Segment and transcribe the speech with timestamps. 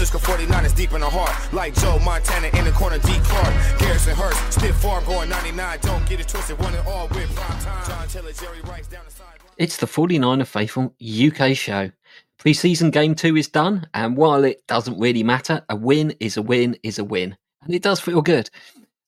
[0.00, 1.52] Francisco 49 is deep in the heart.
[1.52, 3.12] Like Joe Montana in the corner, D.
[3.22, 3.78] Clark.
[3.78, 5.78] Garrison Hearst, stiff farm going 99.
[5.82, 7.86] Don't get it twisted, one and all with prime time.
[7.86, 9.40] John Taylor, Jerry Rice down the side.
[9.58, 11.90] It's the 49er Faithful UK show.
[12.38, 16.42] Pre-season game two is done, and while it doesn't really matter, a win is a
[16.42, 18.48] win is a win, and it does feel good.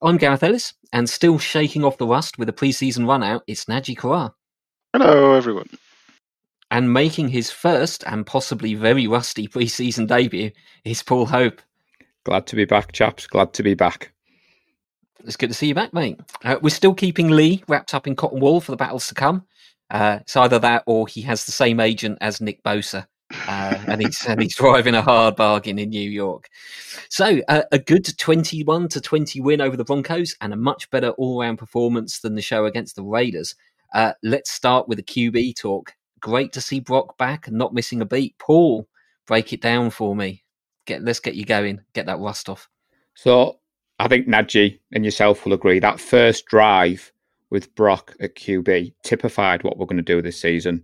[0.02, 3.64] I'm Gareth Ellis, and still shaking off the rust with a pre-season run out, it's
[3.64, 4.34] Naji Karar.
[4.93, 5.70] Hello, everyone.
[6.73, 10.52] And making his first and possibly very rusty pre-season debut
[10.86, 11.61] is Paul Hope.
[12.25, 13.26] Glad to be back, chaps.
[13.26, 14.11] Glad to be back.
[15.22, 16.18] It's good to see you back, mate.
[16.43, 19.44] Uh, we're still keeping Lee wrapped up in cotton wool for the battles to come.
[19.90, 23.07] Uh, it's either that or he has the same agent as Nick Bosa.
[23.46, 26.49] Uh, and he's and he's driving a hard bargain in New York.
[27.11, 31.11] So uh, a good twenty-one to twenty win over the Broncos, and a much better
[31.11, 33.55] all-round performance than the show against the Raiders.
[33.94, 35.94] Uh, let's start with the QB talk.
[36.22, 38.39] Great to see Brock back and not missing a beat.
[38.39, 38.89] Paul,
[39.27, 40.44] break it down for me.
[40.86, 41.80] Get let's get you going.
[41.92, 42.69] Get that rust off.
[43.14, 43.58] So
[43.98, 47.12] I think Najee and yourself will agree that first drive
[47.50, 50.83] with Brock at QB typified what we're going to do this season.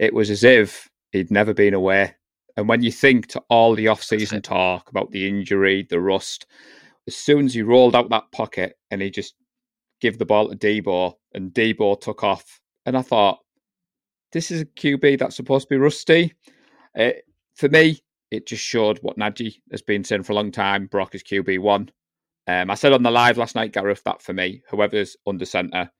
[0.00, 2.14] It was as if he'd never been away.
[2.56, 6.46] And when you think to all the off-season talk about the injury, the rust,
[7.06, 9.34] as soon as he rolled out that pocket and he just
[10.00, 13.38] give the ball to Deebo and Deebo took off, and I thought,
[14.32, 16.34] this is a QB that's supposed to be rusty.
[16.98, 17.10] Uh,
[17.54, 17.98] for me,
[18.30, 20.86] it just showed what Najee has been saying for a long time.
[20.86, 21.90] Brock is QB one.
[22.46, 25.90] Um, I said on the live last night, Gareth, that for me, whoever's under centre,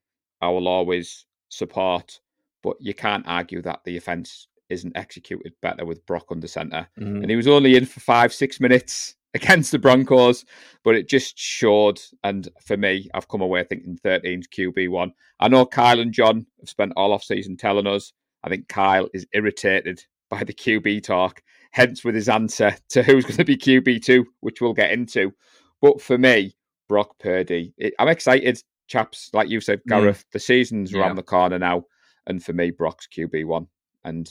[0.41, 2.19] I will always support.
[2.61, 6.87] But you can't argue that the offence isn't executed better with Brock under center.
[6.99, 7.21] Mm.
[7.21, 10.45] And he was only in for five, six minutes against the Broncos,
[10.83, 11.99] but it just showed.
[12.23, 15.11] And for me, I've come away thinking 13's QB1.
[15.39, 18.13] I know Kyle and John have spent all off season telling us.
[18.43, 21.41] I think Kyle is irritated by the QB talk,
[21.71, 25.33] hence with his answer to who's going to be QB2, which we'll get into.
[25.81, 26.55] But for me,
[26.87, 29.29] Brock Purdy, it, I'm excited, chaps.
[29.33, 29.89] Like you said, mm.
[29.89, 30.31] Gareth, mm.
[30.31, 31.01] the season's yeah.
[31.01, 31.85] around the corner now.
[32.27, 33.67] And for me, Brock's QB1.
[34.03, 34.29] And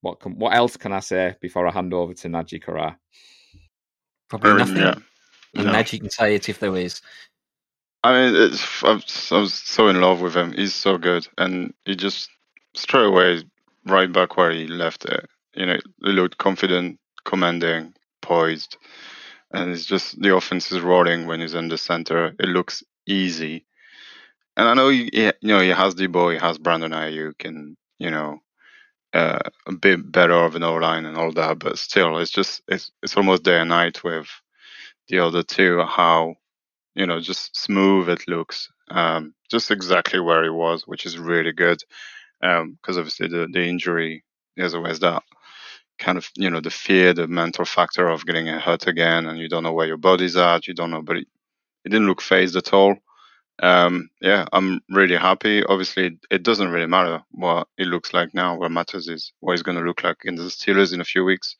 [0.00, 2.98] what can, what else can I say before I hand over to Naji Karar?
[4.40, 4.76] Probably nothing.
[4.78, 4.94] Yeah.
[5.54, 5.72] And no.
[5.74, 7.02] Naji can say it if there is.
[8.02, 10.52] I mean, it's, I, was, so in love with him.
[10.52, 12.30] He's so good, and he just
[12.74, 13.42] straight away
[13.84, 15.28] right back where he left it.
[15.54, 18.78] You know, he looked confident, commanding, poised,
[19.52, 22.34] and it's just the offense is rolling when he's in the center.
[22.38, 23.66] It looks easy,
[24.56, 27.76] and I know he, you know he has the boy, he has Brandon Aiyuk, and
[27.98, 28.40] you know
[29.14, 32.62] uh, a bit better of an O line and all that, but still, it's just
[32.68, 34.28] it's it's almost day and night with
[35.08, 35.82] the other two.
[35.82, 36.36] How
[36.94, 41.52] you know just smooth it looks, um, just exactly where he was, which is really
[41.52, 41.82] good.
[42.40, 44.24] Because um, obviously the the injury
[44.56, 45.22] is always that
[45.98, 49.48] kind of you know the fear, the mental factor of getting hurt again, and you
[49.48, 50.66] don't know where your body's at.
[50.66, 51.28] You don't know, but it,
[51.84, 52.96] it didn't look phased at all
[53.62, 55.64] um, yeah, I'm really happy.
[55.64, 58.58] Obviously, it doesn't really matter what it looks like now.
[58.58, 61.24] What matters is what it's going to look like in the Steelers in a few
[61.24, 61.56] weeks.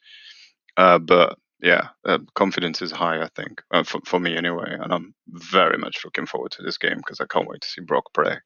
[0.76, 4.76] Uh, but yeah, uh, confidence is high, I think, uh, for, for me anyway.
[4.80, 7.82] And I'm very much looking forward to this game because I can't wait to see
[7.82, 8.36] Brock play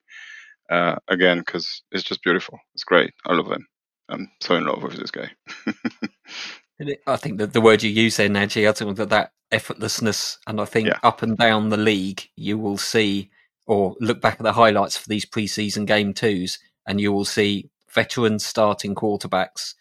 [0.69, 2.59] uh, again because it's just beautiful.
[2.75, 3.15] It's great.
[3.25, 3.67] I love him.
[4.11, 5.31] I'm so in love with this guy.
[7.07, 10.61] I think that the word you use there, Najee, I think that that effortlessness, and
[10.61, 10.99] I think yeah.
[11.03, 13.31] up and down the league, you will see
[13.67, 17.69] or look back at the highlights for these preseason game twos, and you will see
[17.91, 19.75] veteran starting quarterbacks,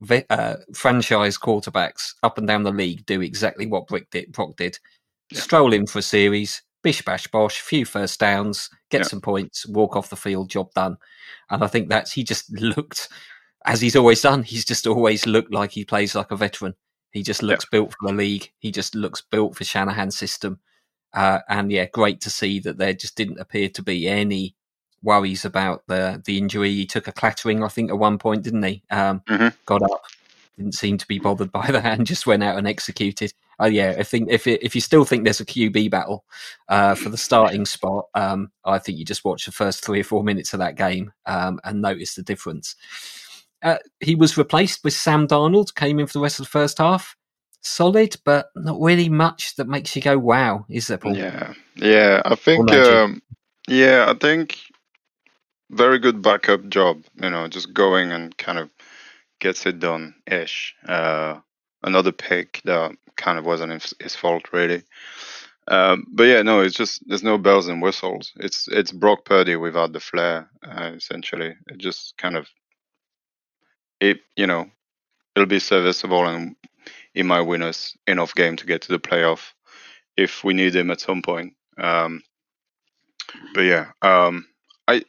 [0.00, 4.56] ve- uh, franchise quarterbacks up and down the league do exactly what Brick did, Brock
[4.56, 4.78] did.
[5.30, 5.40] Yeah.
[5.40, 9.06] Stroll in for a series, bish bash bosh, few first downs, get yeah.
[9.06, 10.96] some points, walk off the field, job done.
[11.50, 13.08] And I think that's he just looked
[13.66, 14.42] as he's always done.
[14.42, 16.74] He's just always looked like he plays like a veteran.
[17.12, 17.78] He just looks yeah.
[17.78, 18.50] built for the league.
[18.58, 20.60] He just looks built for Shanahan's system.
[21.12, 24.54] Uh, and yeah, great to see that there just didn't appear to be any
[25.02, 26.70] worries about the the injury.
[26.70, 28.82] He took a clattering, I think, at one point, didn't he?
[28.90, 29.48] Um, mm-hmm.
[29.66, 30.04] Got up,
[30.56, 33.32] didn't seem to be bothered by that, and just went out and executed.
[33.60, 36.24] Uh, yeah, I think if it, if you still think there's a QB battle
[36.68, 40.04] uh, for the starting spot, um, I think you just watch the first three or
[40.04, 42.74] four minutes of that game um, and notice the difference.
[43.62, 46.78] Uh, he was replaced with Sam Darnold, came in for the rest of the first
[46.78, 47.16] half
[47.62, 51.16] solid, but not really much that makes you go, "Wow!" Is there, Paul?
[51.16, 52.22] Yeah, yeah.
[52.24, 53.22] I think, um,
[53.68, 54.58] yeah, I think
[55.70, 57.04] very good backup job.
[57.22, 58.70] You know, just going and kind of
[59.40, 60.74] gets it done ish.
[60.86, 61.40] Uh,
[61.82, 64.82] another pick that kind of wasn't his, fault really.
[65.68, 68.32] Um, but yeah, no, it's just there's no bells and whistles.
[68.36, 71.54] It's it's Brock Purdy without the flair, uh, essentially.
[71.68, 72.48] It just kind of
[74.00, 74.66] it, you know,
[75.36, 76.56] it'll be serviceable and
[77.14, 79.52] he might win us enough game to get to the playoff
[80.16, 81.54] if we need him at some point.
[81.78, 82.22] Um,
[83.54, 84.46] but yeah, um,
[84.86, 85.04] I,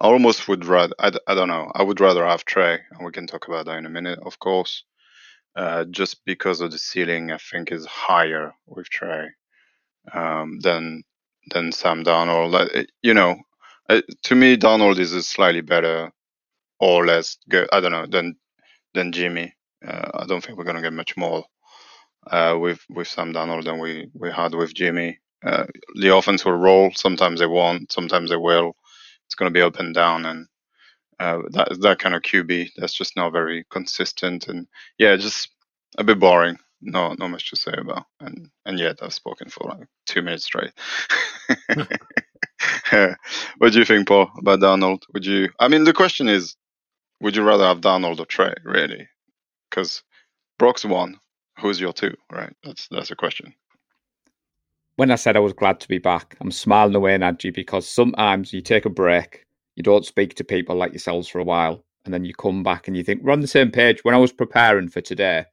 [0.00, 0.94] I almost would rather.
[0.98, 1.70] I, I don't know.
[1.74, 4.38] I would rather have Trey, and we can talk about that in a minute, of
[4.38, 4.84] course.
[5.54, 9.28] Uh, just because of the ceiling, I think is higher with Trey
[10.12, 11.02] um, than
[11.50, 12.86] than Sam Darnold.
[13.02, 13.36] You know,
[13.88, 16.12] to me, Darnold is a slightly better
[16.78, 17.68] or less good.
[17.72, 18.36] I don't know than
[18.94, 19.54] than Jimmy.
[19.86, 21.44] Uh, I don't think we're gonna get much more
[22.30, 25.18] uh, with with Sam Darnold than we we had with Jimmy.
[25.44, 26.90] Uh, the offense will roll.
[26.94, 27.92] Sometimes they won't.
[27.92, 28.74] Sometimes they will.
[29.26, 30.46] It's gonna be up and down, and
[31.20, 34.66] uh, that that kind of QB that's just not very consistent, and
[34.98, 35.50] yeah, just
[35.98, 36.58] a bit boring.
[36.82, 40.44] No, not much to say about, and and yet I've spoken for like two minutes
[40.44, 40.72] straight.
[43.58, 45.02] what do you think, Paul, about Darnold?
[45.14, 45.48] Would you?
[45.58, 46.56] I mean, the question is,
[47.20, 49.08] would you rather have Darnold or Trey, really?
[49.70, 50.02] Because
[50.58, 51.18] Brock's one.
[51.58, 52.14] Who's your two?
[52.30, 52.52] Right.
[52.64, 53.54] That's that's a question.
[54.96, 58.52] When I said I was glad to be back, I'm smiling away, Nadji, because sometimes
[58.52, 62.14] you take a break, you don't speak to people like yourselves for a while, and
[62.14, 64.02] then you come back and you think we're on the same page.
[64.04, 65.44] When I was preparing for today,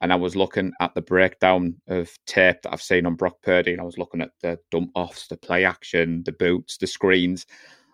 [0.00, 3.72] and I was looking at the breakdown of tape that I've seen on Brock Purdy,
[3.72, 7.46] and I was looking at the dump offs, the play action, the boots, the screens.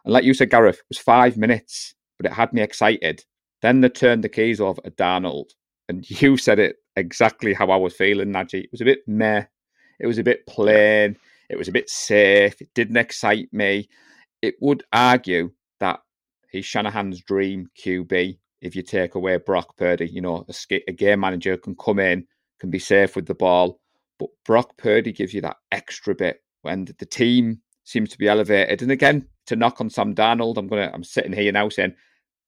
[0.04, 3.24] And like you said, Gareth, it was five minutes, but it had me excited.
[3.62, 5.50] Then they turned the keys over to Darnold,
[5.90, 8.64] and you said it exactly how I was feeling, Nadji.
[8.64, 9.44] It was a bit meh.
[9.98, 11.16] It was a bit plain.
[11.50, 12.60] It was a bit safe.
[12.62, 13.88] It didn't excite me.
[14.40, 15.50] It would argue
[15.80, 16.00] that
[16.50, 20.08] he's Shanahan's dream QB if you take away Brock Purdy.
[20.08, 22.26] You know, a, a game manager can come in,
[22.60, 23.80] can be safe with the ball,
[24.18, 28.82] but Brock Purdy gives you that extra bit when the team seems to be elevated.
[28.82, 31.94] And again, to knock on Sam Darnold, I'm gonna I'm sitting here now saying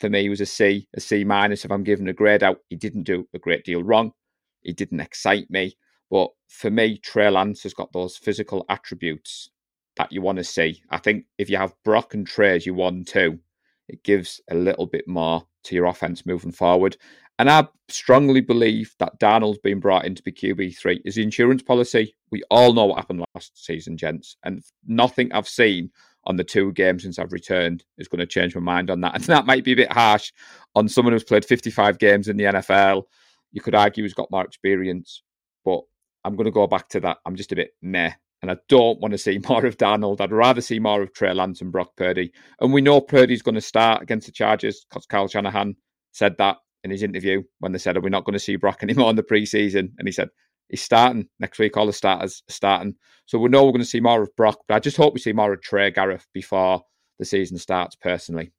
[0.00, 1.64] for me was a C, a C minus.
[1.64, 4.12] If I'm giving a grade out, he didn't do a great deal wrong.
[4.62, 5.76] He didn't excite me.
[6.10, 9.50] But for me, Trey Lance has got those physical attributes
[9.96, 10.82] that you want to see.
[10.90, 13.38] I think if you have Brock and Trey as you want to,
[13.88, 16.96] it gives a little bit more to your offense moving forward.
[17.38, 21.62] And I strongly believe that Darnold's been brought in to be QB3 is the insurance
[21.62, 22.14] policy.
[22.30, 25.90] We all know what happened last season, gents, and nothing I've seen
[26.24, 29.14] on the two games since I've returned is going to change my mind on that.
[29.14, 30.32] And that might be a bit harsh
[30.74, 33.02] on someone who's played 55 games in the NFL.
[33.50, 35.22] You could argue he's got more experience,
[35.64, 35.80] but
[36.24, 37.18] I'm going to go back to that.
[37.26, 40.20] I'm just a bit meh and I don't want to see more of Darnold.
[40.20, 42.32] I'd rather see more of Trey Lance and Brock Purdy.
[42.60, 45.76] And we know Purdy's going to start against the Chargers because Kyle Shanahan
[46.12, 48.78] said that in his interview when they said, Are we not going to see Brock
[48.82, 49.92] anymore in the preseason?
[49.98, 50.28] And he said,
[50.72, 51.76] He's starting next week.
[51.76, 52.96] All the starters are starting.
[53.26, 55.20] So we know we're going to see more of Brock, but I just hope we
[55.20, 56.82] see more of Trey Gareth before
[57.18, 58.52] the season starts, personally.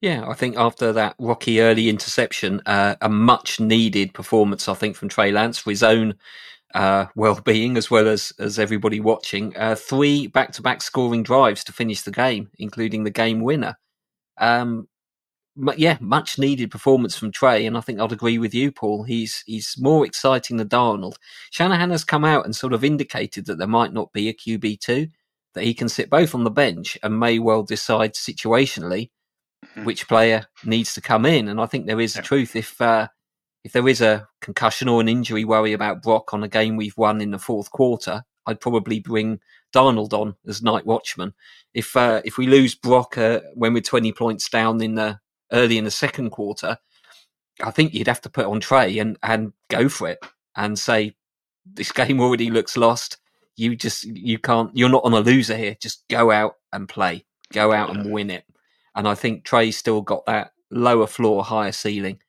[0.00, 4.96] Yeah, I think after that rocky early interception, uh, a much needed performance, I think,
[4.96, 6.14] from Trey Lance for his own
[6.74, 9.54] uh, well-being as well as as everybody watching.
[9.56, 13.76] Uh, three back-to-back scoring drives to finish the game, including the game winner.
[14.38, 14.88] Um,
[15.76, 19.04] yeah, much needed performance from Trey, and I think I'd agree with you, Paul.
[19.04, 21.16] He's he's more exciting than Darnold.
[21.50, 24.80] Shanahan has come out and sort of indicated that there might not be a QB
[24.80, 25.08] two,
[25.54, 29.10] that he can sit both on the bench and may well decide situationally
[29.64, 29.84] mm-hmm.
[29.84, 31.48] which player needs to come in.
[31.48, 33.08] And I think there is a truth if uh,
[33.64, 36.96] if there is a concussion or an injury worry about Brock on a game we've
[36.96, 39.40] won in the fourth quarter, I'd probably bring
[39.74, 41.34] Darnold on as night watchman.
[41.74, 45.18] If uh, if we lose Brock uh, when we're twenty points down in the
[45.52, 46.78] early in the second quarter,
[47.62, 50.18] I think you'd have to put on Trey and and go for it
[50.56, 51.14] and say
[51.64, 53.18] this game already looks lost.
[53.56, 54.74] You just you can't.
[54.74, 55.76] You're not on a loser here.
[55.80, 57.24] Just go out and play.
[57.52, 58.44] Go out and win it.
[58.94, 62.20] And I think Trey's still got that lower floor, higher ceiling.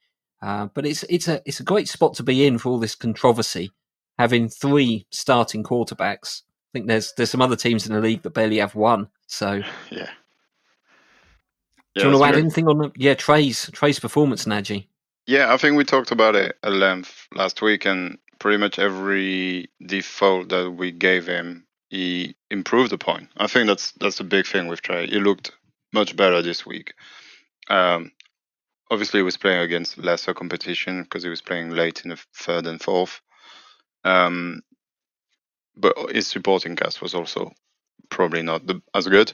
[0.42, 2.96] Uh, but it's it's a it's a great spot to be in for all this
[2.96, 3.72] controversy,
[4.18, 6.42] having three starting quarterbacks.
[6.42, 9.10] I think there's there's some other teams in the league that barely have one.
[9.28, 9.62] So
[9.92, 10.10] yeah.
[11.96, 14.88] Do you want to add anything on the yeah Trey's Trey's performance, Nadji?
[15.28, 19.70] Yeah, I think we talked about it at length last week, and pretty much every
[19.86, 23.28] default that we gave him, he improved upon.
[23.38, 25.08] I think that's that's a big thing with Trey.
[25.08, 25.52] He looked
[25.94, 26.94] much better this week.
[27.70, 28.12] Um,
[28.92, 32.68] obviously he was playing against lesser competition because he was playing late in the third
[32.68, 33.22] and fourth.
[34.04, 34.62] Um,
[35.76, 37.52] but his supporting cast was also
[38.10, 39.32] probably not the, as good.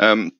[0.00, 0.32] Um,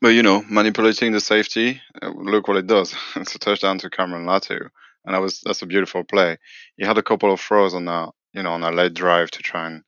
[0.00, 2.94] but you know, manipulating the safety, uh, look what it does.
[3.16, 4.68] it's a touchdown to Cameron Latu,
[5.04, 6.38] and that was that's a beautiful play.
[6.76, 9.42] He had a couple of throws on a you know on a late drive to
[9.42, 9.82] try and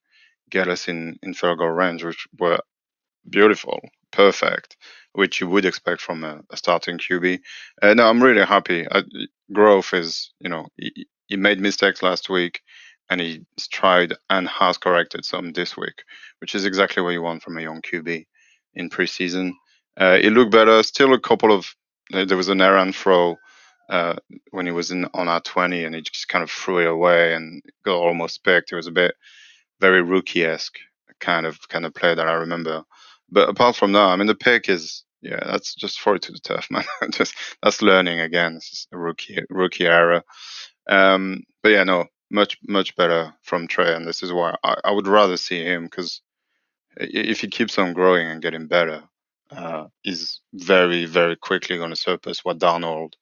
[0.50, 2.60] get us in in field goal range, which were
[3.28, 3.80] beautiful,
[4.12, 4.76] perfect
[5.16, 7.40] which you would expect from a, a starting QB.
[7.80, 8.86] Uh, no, I'm really happy.
[8.86, 9.02] Uh,
[9.50, 12.60] growth is, you know, he, he made mistakes last week,
[13.08, 16.02] and he's tried and has corrected some this week,
[16.40, 18.26] which is exactly what you want from a young QB
[18.74, 19.52] in preseason.
[19.98, 20.82] Uh, it looked better.
[20.82, 21.74] Still a couple of
[22.10, 23.36] there was an errant throw
[23.88, 24.14] uh,
[24.50, 27.34] when he was in on our 20 and he just kind of threw it away
[27.34, 28.72] and got almost picked.
[28.72, 29.14] It was a bit
[29.80, 30.78] very rookie esque
[31.20, 32.84] kind of kind of play that I remember.
[33.30, 36.32] But apart from that, I mean the pick is yeah, that's just for it to
[36.32, 36.84] the turf, man.
[37.10, 38.56] just that's learning again.
[38.56, 40.22] It's a rookie rookie era.
[40.88, 44.90] Um, but yeah, no, much much better from Trey, and this is why I, I
[44.92, 46.22] would rather see him because
[46.98, 49.02] if he keeps on growing and getting better,
[49.50, 53.12] uh, he's very very quickly going to surpass what Darnold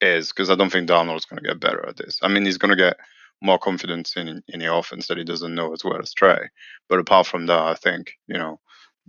[0.00, 0.28] is.
[0.28, 2.18] Because I don't think Darnold's going to get better at this.
[2.22, 2.96] I mean, he's going to get
[3.40, 6.48] more confidence in in the offense that he doesn't know as well as Trey.
[6.88, 8.60] But apart from that, I think you know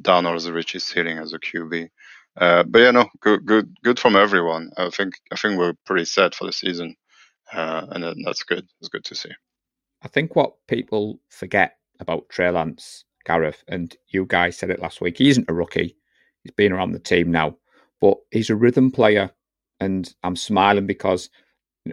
[0.01, 1.89] Darnold is the richest ceiling as a QB.
[2.37, 4.71] Uh, but yeah, no, good, good, good from everyone.
[4.77, 6.95] I think I think we're pretty set for the season,
[7.53, 8.67] uh, and that's good.
[8.79, 9.29] It's good to see.
[10.01, 14.99] I think what people forget about Trey Lance, Gareth, and you guys said it last
[14.99, 15.19] week.
[15.19, 15.95] He isn't a rookie.
[16.43, 17.57] He's been around the team now,
[18.01, 19.31] but he's a rhythm player,
[19.79, 21.29] and I'm smiling because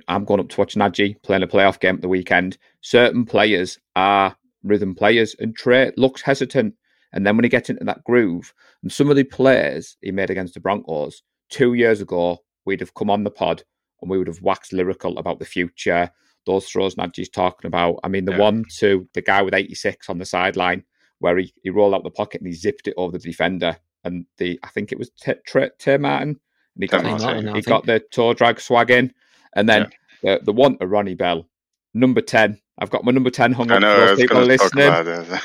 [0.09, 2.59] I'm going up to watch Najee playing a playoff game at the weekend.
[2.81, 6.75] Certain players are rhythm players, and Trey looks hesitant.
[7.13, 10.31] And then when he gets into that groove, and some of the players he made
[10.31, 13.65] against the Broncos two years ago, we'd have come on the pod
[14.01, 16.11] and we would have waxed lyrical about the future.
[16.47, 17.99] Those throws Najee's talking about.
[18.05, 18.39] I mean, the yeah.
[18.39, 20.85] one to the guy with 86 on the sideline
[21.19, 23.77] where he, he rolled out the pocket and he zipped it over the defender.
[24.05, 26.41] And the I think it was Tay Martin.
[26.75, 29.13] And he got, Martin, he got the toe drag swag in.
[29.55, 29.91] And then
[30.23, 30.37] yeah.
[30.39, 31.47] the, the one to Ronnie Bell,
[31.95, 32.59] number 10.
[32.79, 34.91] I've got my number 10 hung up for those people listening.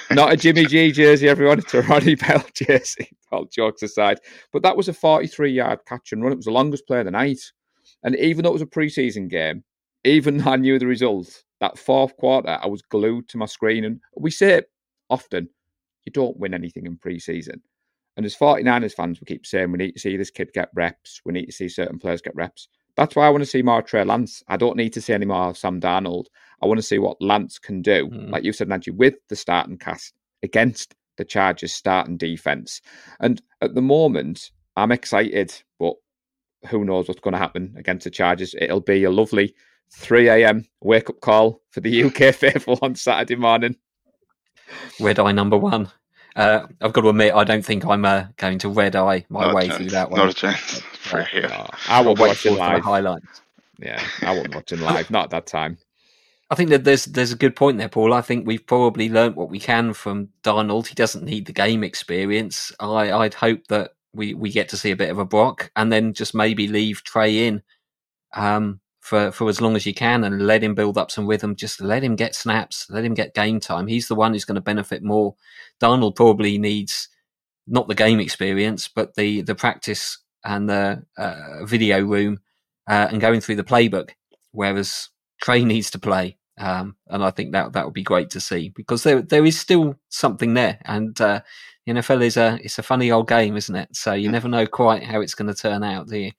[0.11, 1.59] Not a Jimmy G jersey, everyone.
[1.59, 3.09] It's a Ronnie Bell jersey.
[3.31, 4.19] All jokes aside.
[4.53, 6.31] But that was a 43 yard catch and run.
[6.31, 7.41] It was the longest play of the night.
[8.03, 9.63] And even though it was a preseason game,
[10.05, 13.83] even though I knew the results, that fourth quarter, I was glued to my screen.
[13.83, 14.69] And we say it
[15.09, 15.49] often
[16.05, 17.59] you don't win anything in preseason.
[18.17, 21.21] And as 49ers fans, we keep saying we need to see this kid get reps.
[21.25, 22.67] We need to see certain players get reps.
[22.95, 24.41] That's why I want to see more Trey Lance.
[24.47, 26.27] I don't need to see any more Sam Darnold.
[26.61, 28.31] I want to see what Lance can do, mm.
[28.31, 32.81] like you said, Nancy, with the starting cast against the Chargers' starting defense.
[33.19, 35.95] And at the moment, I'm excited, but
[36.69, 38.55] who knows what's going to happen against the Chargers?
[38.59, 39.53] It'll be a lovely
[39.91, 40.65] 3 a.m.
[40.81, 43.75] wake up call for the UK faithful on Saturday morning.
[44.99, 45.89] Red eye number one.
[46.35, 49.45] Uh, I've got to admit, I don't think I'm uh, going to red eye my
[49.45, 50.19] not way through that one.
[50.19, 50.81] Not a chance.
[51.13, 52.81] Uh, no, I will watch it live.
[52.81, 53.41] Highlights.
[53.77, 55.11] Yeah, I won't watch it live.
[55.11, 55.77] Not at that time.
[56.49, 58.11] I think that there's there's a good point there, Paul.
[58.11, 60.87] I think we've probably learnt what we can from Darnold.
[60.87, 62.71] He doesn't need the game experience.
[62.79, 65.91] I, I'd hope that we, we get to see a bit of a Brock and
[65.91, 67.61] then just maybe leave Trey in
[68.33, 71.55] um, for, for as long as you can and let him build up some rhythm.
[71.55, 73.85] Just let him get snaps, let him get game time.
[73.85, 75.35] He's the one who's going to benefit more.
[75.79, 77.07] Darnold probably needs
[77.67, 82.39] not the game experience, but the, the practice and the uh, video room
[82.89, 84.09] uh, and going through the playbook,
[84.53, 85.09] whereas
[85.39, 86.39] Trey needs to play.
[86.57, 89.59] Um, and I think that that would be great to see because there there is
[89.59, 91.41] still something there, and uh,
[91.85, 93.93] the NFL is a it's a funny old game, isn't it?
[93.93, 96.31] So you never know quite how it's going to turn out, do you?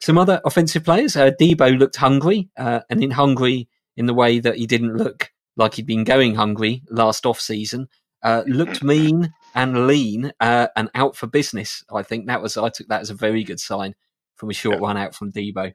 [0.00, 1.16] Some other offensive players.
[1.16, 5.30] Uh, Deebo looked hungry, uh, and in hungry in the way that he didn't look
[5.56, 7.88] like he'd been going hungry last off season.
[8.22, 11.84] Uh, looked mean and lean uh, and out for business.
[11.92, 13.94] I think that was I took that as a very good sign
[14.36, 14.86] from a short yeah.
[14.86, 15.74] run out from Deebo.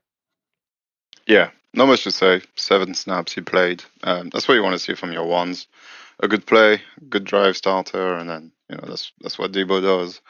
[1.28, 2.42] Yeah, not much to say.
[2.56, 3.84] Seven snaps he played.
[4.04, 5.68] Um, that's what you want to see from your ones.
[6.22, 10.22] A good play, good drive starter, and then you know that's that's what Deebo does.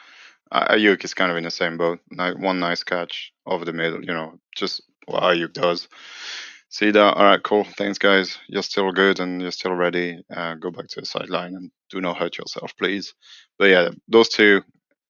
[0.52, 2.00] Aiyuk is kind of in the same boat.
[2.10, 5.88] One nice catch over the middle, you know, just what Aiyuk does.
[6.68, 7.14] See that?
[7.14, 7.64] All right, cool.
[7.64, 8.38] Thanks, guys.
[8.48, 10.22] You're still good and you're still ready.
[10.34, 13.14] Uh, go back to the sideline and do not hurt yourself, please.
[13.58, 14.62] But yeah, those two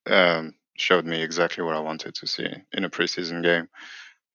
[0.08, 3.68] um, showed me exactly what I wanted to see in a preseason game.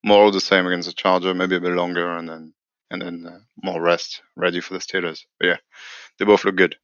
[0.03, 2.53] More of the same against the Charger, maybe a bit longer, and then
[2.89, 5.21] and then uh, more rest, ready for the Steelers.
[5.39, 5.57] But yeah,
[6.17, 6.75] they both look good.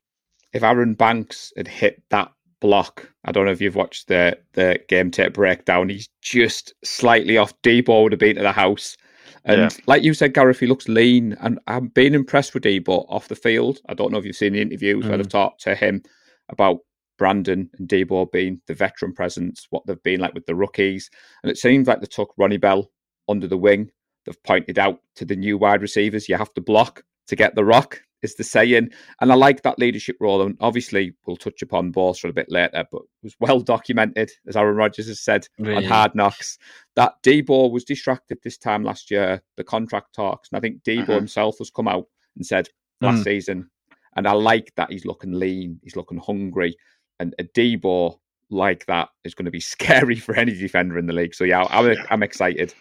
[0.53, 3.11] If Aaron Banks had hit that block.
[3.25, 5.89] I don't know if you've watched the the game tape breakdown.
[5.89, 7.59] He's just slightly off.
[7.61, 8.97] Deebo would have been to the house.
[9.45, 9.69] And yeah.
[9.85, 11.37] like you said, Gareth, he looks lean.
[11.39, 13.79] And I'm being impressed with Deebo off the field.
[13.87, 15.09] I don't know if you've seen the interviews mm.
[15.09, 16.03] where they've talked to him
[16.49, 16.79] about
[17.17, 21.09] Brandon and Deebo being the veteran presence, what they've been like with the rookies.
[21.43, 22.91] And it seems like they took Ronnie Bell
[23.29, 23.89] under the wing.
[24.25, 27.65] They've pointed out to the new wide receivers, you have to block to get the
[27.65, 28.01] rock.
[28.21, 28.89] Is the saying.
[29.21, 30.41] And I like that leadership role.
[30.41, 34.55] And obviously, we'll touch upon Borthwick a bit later, but it was well documented, as
[34.55, 35.77] Aaron Rodgers has said really?
[35.77, 36.57] on Hard Knocks,
[36.95, 40.49] that Deebo was distracted this time last year, the contract talks.
[40.51, 41.13] And I think Deebo mm-hmm.
[41.13, 42.05] himself has come out
[42.35, 42.69] and said
[43.01, 43.23] last mm.
[43.23, 43.69] season,
[44.15, 46.75] and I like that he's looking lean, he's looking hungry.
[47.19, 48.17] And a Deebo
[48.49, 51.35] like that is going to be scary for any defender in the league.
[51.35, 52.73] So, yeah, I'm, I'm excited.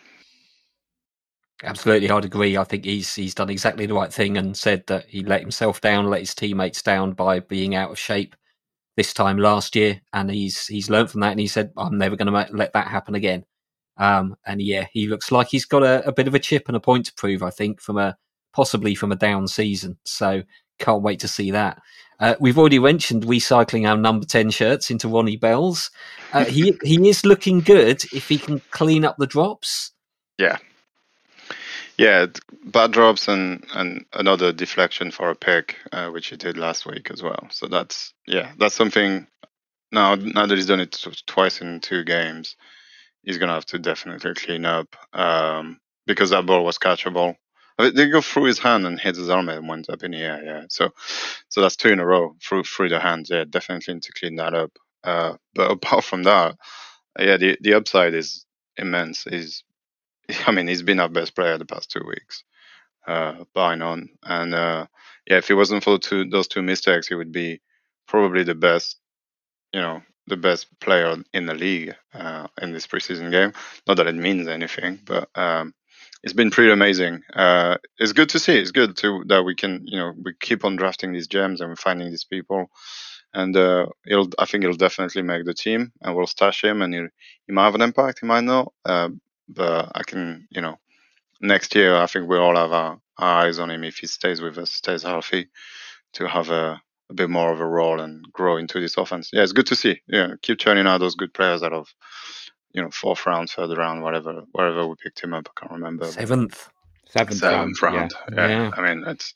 [1.63, 2.57] Absolutely, I'd agree.
[2.57, 5.81] I think he's he's done exactly the right thing and said that he let himself
[5.81, 8.37] down, let his teammates down by being out of shape
[8.97, 11.31] this time last year, and he's he's learned from that.
[11.31, 13.45] And he said, "I'm never going to let that happen again."
[13.97, 16.77] Um, and yeah, he looks like he's got a, a, bit of a chip and
[16.77, 17.43] a point to prove.
[17.43, 18.19] I think from a
[18.53, 19.99] possibly from a down season.
[20.05, 20.43] So
[20.79, 21.81] can't wait to see that.
[22.21, 25.91] Uh, we've already mentioned recycling our number ten shirts into Ronnie Bell's.
[26.33, 29.93] Uh, he he is looking good if he can clean up the drops.
[30.39, 30.59] Yeah,
[31.99, 32.27] yeah,
[32.65, 37.11] bad drops and, and another deflection for a pick, uh, which he did last week
[37.11, 37.49] as well.
[37.51, 39.27] So that's yeah, that's something.
[39.93, 42.57] Now, now that he's done it twice in two games,
[43.23, 47.37] he's gonna have to definitely clean up um, because that ball was catchable.
[47.79, 50.43] They go through his hand and hit his arm and went up in the air.
[50.43, 50.91] Yeah, so
[51.49, 53.31] so that's two in a row through through the hands.
[53.31, 54.73] Yeah, definitely need to clean that up.
[55.05, 56.57] Uh, but apart from that,
[57.19, 58.45] yeah, the the upside is
[58.77, 59.25] immense.
[59.25, 59.63] He's
[60.47, 62.45] I mean, he's been our best player the past two weeks,
[63.07, 64.09] uh, by none.
[64.23, 64.87] And uh,
[65.27, 67.61] yeah, if it wasn't for two, those two mistakes, he would be
[68.07, 68.99] probably the best,
[69.73, 73.53] you know, the best player in the league uh, in this preseason game.
[73.87, 75.73] Not that it means anything, but um,
[76.23, 77.23] it's been pretty amazing.
[77.33, 78.59] Uh, it's good to see.
[78.59, 81.79] It's good to that we can, you know, we keep on drafting these gems and
[81.79, 82.71] finding these people.
[83.35, 83.87] And uh,
[84.39, 87.09] I think he'll definitely make the team, and we'll stash him, and he'll,
[87.47, 88.21] he might have an impact.
[88.21, 89.11] He might not, uh,
[89.49, 90.79] but I can, you know,
[91.41, 94.41] next year I think we all have our, our, eyes on him if he stays
[94.41, 95.49] with us, stays healthy,
[96.15, 99.31] to have a, a, bit more of a role and grow into this offense.
[99.33, 100.01] Yeah, it's good to see.
[100.07, 101.89] Yeah, keep turning out those good players out of,
[102.73, 105.49] you know, fourth round, third round, whatever, wherever we picked him up.
[105.57, 106.07] I can't remember.
[106.07, 106.69] Seventh.
[107.09, 107.97] Seventh, Seventh round.
[107.97, 108.15] round.
[108.33, 108.49] Yeah.
[108.49, 108.63] Yeah.
[108.65, 108.71] yeah.
[108.77, 109.33] I mean, that's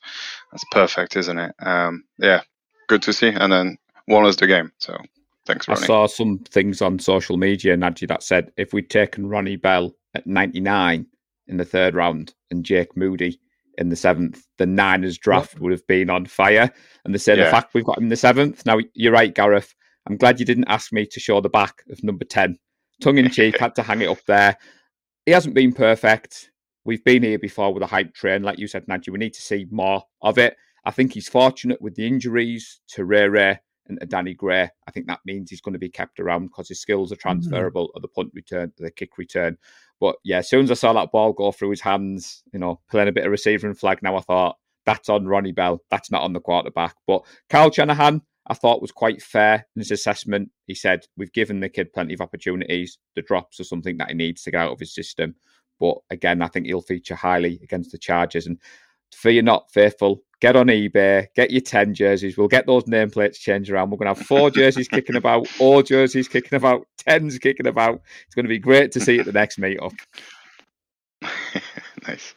[0.51, 1.55] that's perfect, isn't it?
[1.59, 2.41] Um, yeah,
[2.87, 3.29] good to see.
[3.29, 4.71] And then one is the game.
[4.79, 4.97] So
[5.45, 5.81] thanks, Ronnie.
[5.81, 9.95] I saw some things on social media, Nadji, that said if we'd taken Ronnie Bell
[10.13, 11.05] at 99
[11.47, 13.39] in the third round and Jake Moody
[13.77, 16.71] in the seventh, the Niners draft would have been on fire.
[17.05, 17.45] And they say yeah.
[17.45, 18.65] the fact we've got him in the seventh.
[18.65, 19.73] Now, you're right, Gareth.
[20.07, 22.57] I'm glad you didn't ask me to show the back of number 10.
[23.01, 24.57] Tongue in cheek, had to hang it up there.
[25.25, 26.51] He hasn't been perfect.
[26.83, 28.43] We've been here before with a hype train.
[28.43, 30.57] Like you said, Nadji, we need to see more of it.
[30.83, 34.69] I think he's fortunate with the injuries to Ray-Ray and Danny Gray.
[34.87, 37.21] I think that means he's going to be kept around because his skills are mm-hmm.
[37.21, 37.97] transferable mm-hmm.
[37.97, 39.57] at the punt return, the kick return.
[39.99, 42.79] But yeah, as soon as I saw that ball go through his hands, you know,
[42.89, 45.81] playing a bit of receiver and flag, now I thought that's on Ronnie Bell.
[45.91, 46.95] That's not on the quarterback.
[47.05, 50.49] But Kyle Shanahan, I thought was quite fair in his assessment.
[50.65, 52.97] He said, We've given the kid plenty of opportunities.
[53.15, 55.35] The drops are something that he needs to get out of his system.
[55.79, 58.47] But again, I think he'll feature highly against the Chargers.
[58.47, 58.59] And
[59.13, 62.37] for you not faithful, get on eBay, get your 10 jerseys.
[62.37, 63.91] We'll get those nameplates changed around.
[63.91, 68.01] We're going to have four jerseys kicking about, all jerseys kicking about, 10s kicking about.
[68.25, 69.97] It's going to be great to see at the next meetup.
[72.07, 72.33] nice.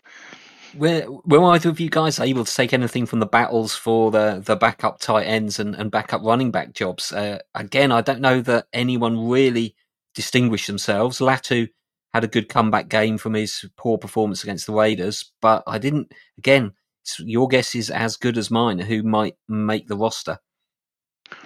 [0.77, 4.43] Where, were either of you guys able to take anything from the battles for the,
[4.45, 7.13] the backup tight ends and, and backup running back jobs?
[7.13, 9.77] Uh, again, I don't know that anyone really
[10.15, 11.21] distinguished themselves.
[11.21, 11.69] Latu
[12.15, 16.13] had a good comeback game from his poor performance against the Raiders, but I didn't,
[16.39, 16.73] again,
[17.19, 18.79] your guess is as good as mine.
[18.79, 20.39] Who might make the roster?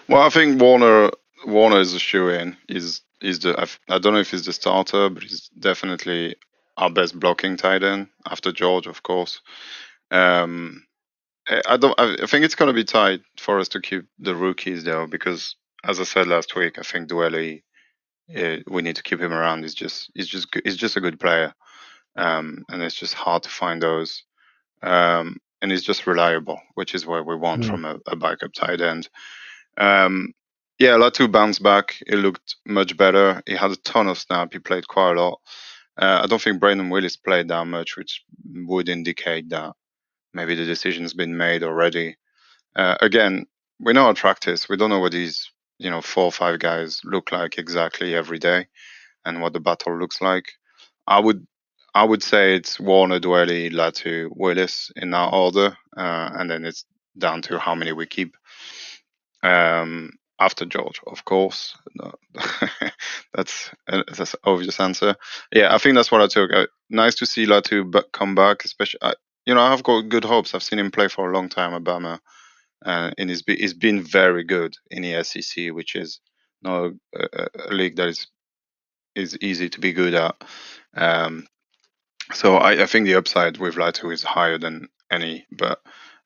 [0.08, 1.10] Well, I think Woerner
[1.46, 2.56] Woerner is a shoe in.
[2.68, 6.36] Is is the I don't know if he's the starter, but he's definitely
[6.76, 9.40] our best blocking tight end after George, of course.
[10.10, 10.84] Um,
[11.66, 11.98] I don't.
[11.98, 15.56] I think it's going to be tight for us to keep the rookies though, because
[15.84, 17.62] as I said last week, I think Dwelley,
[18.36, 19.62] uh, we need to keep him around.
[19.62, 21.54] He's just he's just he's just a good player,
[22.16, 24.24] um, and it's just hard to find those.
[24.82, 27.66] Um, and he's just reliable, which is what we want mm.
[27.66, 29.08] from a, a, backup tight end.
[29.76, 30.32] Um,
[30.78, 32.00] yeah, Latu bounced back.
[32.06, 33.42] He looked much better.
[33.46, 34.52] He had a ton of snap.
[34.52, 35.40] He played quite a lot.
[35.96, 38.22] Uh, I don't think Brayden Willis played that much, which
[38.54, 39.72] would indicate that
[40.32, 42.16] maybe the decision's been made already.
[42.76, 43.46] Uh, again,
[43.80, 44.68] we know our practice.
[44.68, 45.47] We don't know what these,
[45.78, 48.66] you know, four or five guys look like exactly every day,
[49.24, 50.52] and what the battle looks like.
[51.06, 51.46] I would
[51.94, 56.84] I would say it's Woerner, Dwelley, Latu, Willis in that order, uh, and then it's
[57.16, 58.36] down to how many we keep.
[59.42, 61.76] Um, after George, of course.
[61.94, 62.12] No,
[63.34, 65.16] that's that's an obvious answer.
[65.52, 66.52] Yeah, I think that's what I took.
[66.52, 69.00] Uh, nice to see Latu come back, especially.
[69.02, 69.14] Uh,
[69.46, 70.54] you know, I've got good hopes.
[70.54, 72.20] I've seen him play for a long time at Bama,
[72.84, 76.20] uh, and he's, be, he's been very good in the SEC, which is
[76.62, 78.26] not a, a, league that is
[79.14, 80.36] is easy to be good at.
[80.94, 81.46] Um,
[82.32, 85.80] so I, I, think the upside with Latu is higher than any, but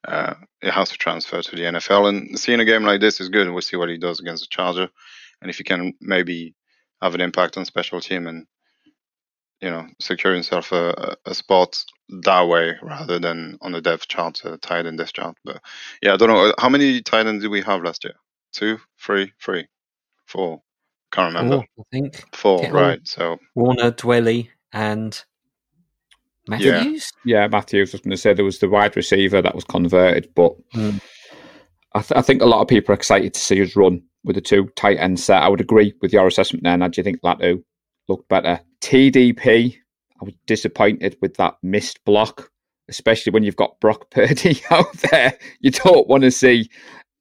[0.07, 2.09] uh, it has to transfer to the NFL.
[2.09, 3.49] And seeing a game like this is good.
[3.51, 4.89] We'll see what he does against the Charger,
[5.41, 6.55] and if he can maybe
[7.01, 8.47] have an impact on special team and
[9.63, 14.45] you know secure himself a, a spot that way rather than on the depth chart,
[14.45, 15.37] uh, tight end this chart.
[15.45, 15.63] But
[16.03, 18.15] yeah, I don't know how many tight ends did we have last year.
[18.53, 19.67] Two, three, three,
[20.27, 20.61] four.
[21.13, 21.57] Can't remember.
[21.57, 23.01] Four, I think four, Kittle, right?
[23.05, 25.25] So Woerner, Dwelley, and
[26.49, 27.13] Matthews.
[27.25, 27.91] Yeah, yeah Matthews.
[27.91, 31.01] I was going to say there was the wide receiver that was converted, but mm.
[31.95, 34.37] I, th- I, think a lot of people are excited to see us run with
[34.37, 35.43] the two tight end set.
[35.43, 36.77] I would agree with your assessment there.
[36.77, 37.63] do you think Latu
[38.09, 38.61] looked better?
[38.81, 39.77] TDP,
[40.21, 42.51] I was disappointed with that missed block,
[42.89, 45.39] especially when you've got Brock Purdy out there.
[45.61, 46.71] You don't want to see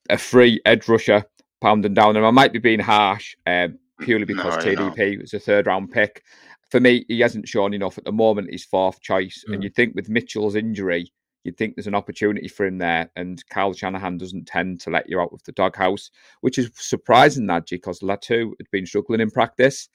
[0.09, 1.23] a free edge rusher
[1.61, 2.25] pounding down him.
[2.25, 6.23] I might be being harsh um, purely because no, TDP was a third round pick.
[6.69, 8.49] For me, he hasn't shown enough at the moment.
[8.49, 9.53] He's fourth choice, mm.
[9.53, 11.11] and you think with Mitchell's injury,
[11.43, 13.11] you'd think there's an opportunity for him there.
[13.15, 17.45] And Kyle Shanahan doesn't tend to let you out of the doghouse, which is surprising,
[17.45, 19.89] Nadji, because Latu had been struggling in practice.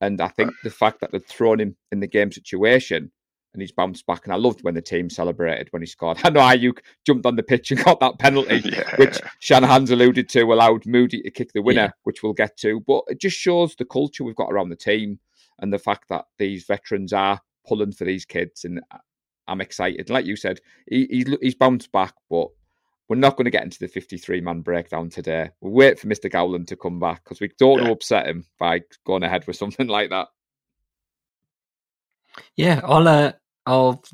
[0.00, 3.10] And I uh, think the fact that they'd thrown him in the game situation
[3.52, 4.24] and he's bounced back.
[4.24, 6.18] And I loved when the team celebrated when he scored.
[6.24, 8.96] I know Aiyuk jumped on the pitch and got that penalty, yeah.
[8.96, 11.90] which Shanahan's alluded to, allowed Moody to kick the winner, yeah.
[12.04, 12.80] which we'll get to.
[12.86, 15.18] But it just shows the culture we've got around the team
[15.58, 18.64] and the fact that these veterans are pulling for these kids.
[18.64, 18.98] And uh,
[19.48, 20.10] I'm excited.
[20.10, 22.48] Like you said, he, he's, he's bounced back, but
[23.08, 25.50] we're not going to get into the 53 man breakdown today.
[25.60, 26.30] We'll wait for Mr.
[26.30, 27.84] Gowland to come back because we don't yeah.
[27.84, 30.28] want to upset him by going ahead with something like that.
[32.56, 33.32] Yeah, I'll, uh,
[33.66, 34.04] I'll,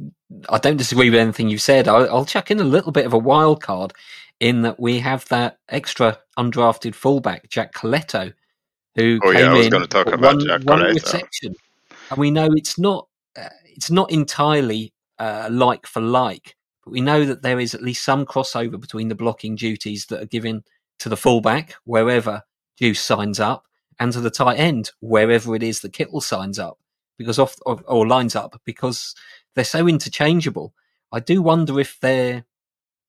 [0.48, 1.88] I don't disagree with anything you've said.
[1.88, 3.92] I'll, I'll chuck in a little bit of a wild card
[4.40, 8.32] in that we have that extra undrafted fullback, Jack Colletto,
[8.94, 11.54] who oh, came yeah, I was in going to talk about one, Jack one reception,
[12.10, 17.00] and we know it's not, uh, it's not entirely uh, like for like but we
[17.00, 20.64] know that there is at least some crossover between the blocking duties that are given
[20.98, 22.42] to the fullback, wherever
[22.78, 23.66] Juice signs up,
[23.98, 26.78] and to the tight end, wherever it is that Kittle signs up,
[27.16, 29.14] because off or, or lines up, because
[29.54, 30.74] they're so interchangeable.
[31.12, 32.44] I do wonder if there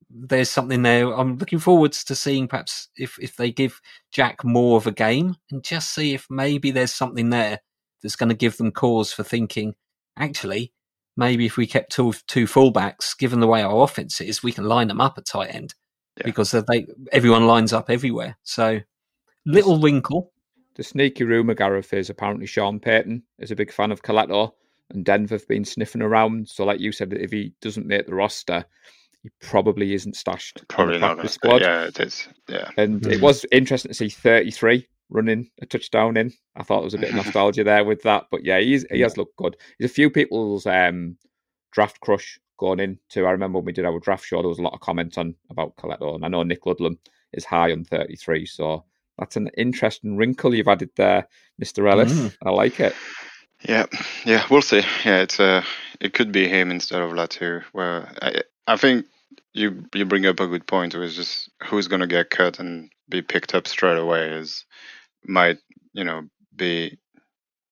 [0.09, 1.11] there's something there.
[1.13, 5.35] I'm looking forwards to seeing perhaps if if they give Jack more of a game
[5.51, 7.59] and just see if maybe there's something there
[8.01, 9.75] that's going to give them cause for thinking.
[10.17, 10.71] Actually,
[11.17, 14.65] maybe if we kept two two fullbacks, given the way our offense is, we can
[14.65, 15.73] line them up at tight end
[16.17, 16.23] yeah.
[16.25, 18.37] because they everyone lines up everywhere.
[18.43, 18.79] So
[19.45, 20.31] little wrinkle.
[20.75, 24.51] The sneaky rumor, Gareth, is apparently Sean Payton is a big fan of Colletto,
[24.89, 26.49] and Denver have been sniffing around.
[26.49, 28.65] So, like you said, if he doesn't make the roster,
[29.23, 30.67] he probably isn't stashed.
[30.67, 31.21] Probably not.
[31.21, 31.61] The squad.
[31.61, 32.27] Yeah, it is.
[32.49, 33.11] Yeah, and mm.
[33.11, 36.33] it was interesting to see 33 running a touchdown in.
[36.55, 38.25] I thought there was a bit of nostalgia there with that.
[38.31, 39.55] But yeah, he's, he has looked good.
[39.79, 41.17] There's a few people's um,
[41.71, 43.25] draft crush going into.
[43.25, 45.35] I remember when we did our draft show, there was a lot of comments on
[45.49, 46.97] about Colletto, and I know Nick Ludlam
[47.33, 48.45] is high on 33.
[48.45, 48.85] So
[49.17, 51.27] that's an interesting wrinkle you've added there,
[51.61, 51.89] Mr.
[51.89, 52.13] Ellis.
[52.13, 52.35] Mm.
[52.45, 52.95] I like it.
[53.67, 53.85] Yeah,
[54.25, 54.83] yeah, we'll see.
[55.03, 55.63] Yeah, it's uh,
[55.99, 57.63] it could be him instead of Latu.
[57.71, 59.05] Where I, I think
[59.55, 60.95] you you bring up a good point.
[60.95, 64.65] Was just who's going to get cut and be picked up straight away is
[65.23, 65.57] might
[65.93, 66.23] you know
[66.55, 66.97] be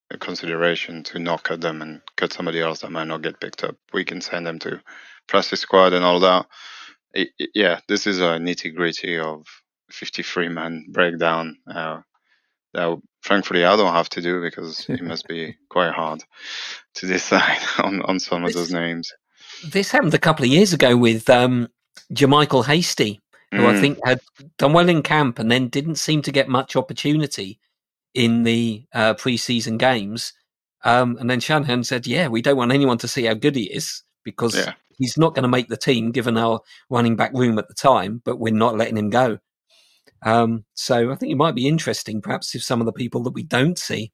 [0.09, 3.63] a consideration to not cut them and cut somebody else that might not get picked
[3.63, 3.75] up.
[3.93, 4.81] We can send them to
[5.27, 6.45] practice squad and all that.
[7.13, 9.45] It, it, yeah, this is a nitty gritty of
[9.91, 11.57] 53 man breakdown.
[11.69, 12.01] Uh,
[12.73, 16.23] that thankfully I don't have to do because it must be quite hard
[16.95, 19.11] to decide on, on some of those names.
[19.69, 21.69] This happened a couple of years ago with um,
[22.13, 23.21] JaMycal Hasty
[23.53, 23.81] who I mm.
[23.81, 24.19] think had
[24.57, 27.59] done well in camp and then didn't seem to get much opportunity
[28.13, 30.33] in the uh, preseason games.
[30.83, 33.63] Um, and then Shanahan said, "Yeah, we don't want anyone to see how good he
[33.63, 34.73] is because yeah.
[34.97, 38.21] he's not going to make the team given our running back room at the time,
[38.25, 39.37] but we're not letting him go."
[40.25, 43.33] Um, so I think it might be interesting, perhaps, if some of the people that
[43.33, 44.11] we don't see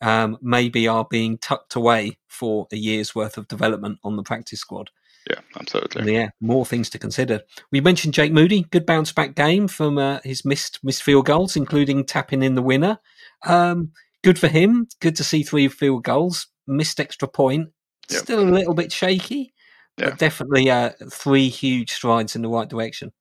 [0.00, 4.60] um, maybe are being tucked away for a year's worth of development on the practice
[4.60, 4.90] squad.
[5.28, 6.14] Yeah, absolutely.
[6.14, 7.40] Yeah, more things to consider.
[7.72, 11.56] We mentioned Jake Moody, good bounce back game from uh, his missed missed field goals,
[11.56, 12.98] including tapping in the winner.
[13.46, 14.86] Um, good for him.
[15.00, 16.48] Good to see three field goals.
[16.66, 17.70] Missed extra point.
[18.10, 18.22] Yep.
[18.22, 19.54] Still a little bit shaky,
[19.96, 20.10] yeah.
[20.10, 23.12] but definitely uh, three huge strides in the right direction.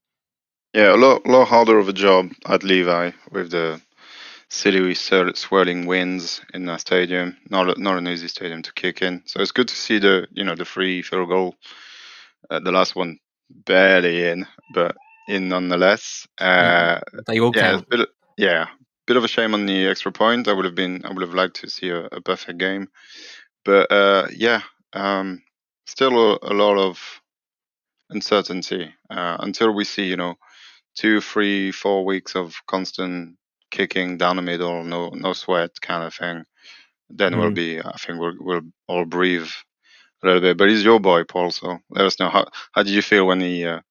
[0.73, 3.79] Yeah, a lot, lot harder of a job at Levi with the
[4.53, 7.37] city swirling winds in that stadium.
[7.49, 9.23] Not not an easy stadium to kick in.
[9.25, 11.55] So it's good to see the you know the free field goal
[12.49, 13.17] Uh, the last one
[13.49, 14.95] barely in, but
[15.27, 16.27] in nonetheless.
[16.37, 17.89] Uh, they all yeah, count.
[17.89, 18.67] Bit of, yeah,
[19.07, 20.47] bit of a shame on the extra point.
[20.47, 22.89] I would have been, I would have liked to see a, a perfect game,
[23.65, 24.61] but uh, yeah,
[24.93, 25.41] um,
[25.85, 26.99] still a, a, lot of
[28.09, 30.35] uncertainty uh, until we see, you know,
[30.95, 33.37] two, three, four weeks of constant
[33.73, 36.45] kicking down the middle, no, no sweat kind of thing.
[37.09, 37.39] Then mm.
[37.39, 39.49] we'll be, I think, we'll, we'll all breathe
[40.23, 40.57] a little bit.
[40.57, 41.51] But he's your boy, Paul.
[41.51, 43.81] So let us know how how did you feel when he, uh,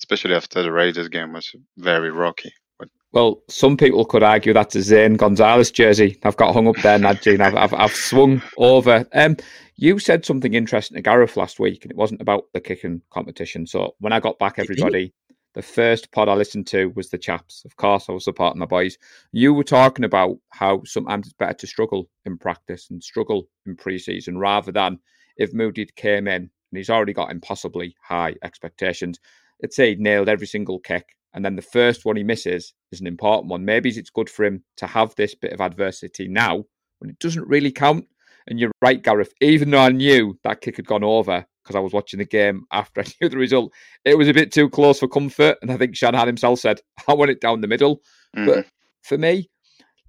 [0.00, 2.52] especially after the Raiders game, was very rocky.
[2.78, 2.88] But...
[3.12, 6.18] Well, some people could argue that's a Zane Gonzalez jersey.
[6.24, 7.40] I've got hung up there, Nadine.
[7.40, 9.06] I've, I've, I've swung over.
[9.14, 9.36] Um,
[9.76, 13.66] you said something interesting to Gareth last week, and it wasn't about the kicking competition.
[13.66, 15.14] So when I got back, everybody,
[15.54, 17.64] the first pod I listened to was the chaps.
[17.64, 18.98] Of course, I was supporting my boys.
[19.32, 23.76] You were talking about how sometimes it's better to struggle in practice and struggle in
[23.76, 24.98] preseason rather than
[25.36, 29.18] if Moody came in and he's already got impossibly high expectations.
[29.62, 33.00] Let's say he nailed every single kick, and then the first one he misses is
[33.00, 33.64] an important one.
[33.64, 36.64] Maybe it's good for him to have this bit of adversity now
[36.98, 38.06] when it doesn't really count.
[38.46, 39.32] And you're right, Gareth.
[39.40, 42.64] Even though I knew that kick had gone over because I was watching the game
[42.72, 43.72] after I knew the result,
[44.04, 45.58] it was a bit too close for comfort.
[45.60, 48.00] And I think Shanahan himself said, "I want it down the middle."
[48.36, 48.46] Mm.
[48.46, 48.66] But
[49.02, 49.50] for me,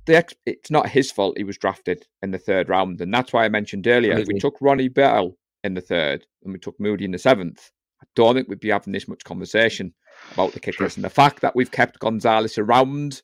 [0.06, 3.34] the ex- it's not his fault he was drafted in the third round, and that's
[3.34, 6.80] why I mentioned earlier if we took Ronnie Bell in the third and we took
[6.80, 7.72] Moody in the seventh.
[8.02, 9.94] I don't think we'd be having this much conversation
[10.32, 13.22] about the kickers, and the fact that we've kept Gonzalez around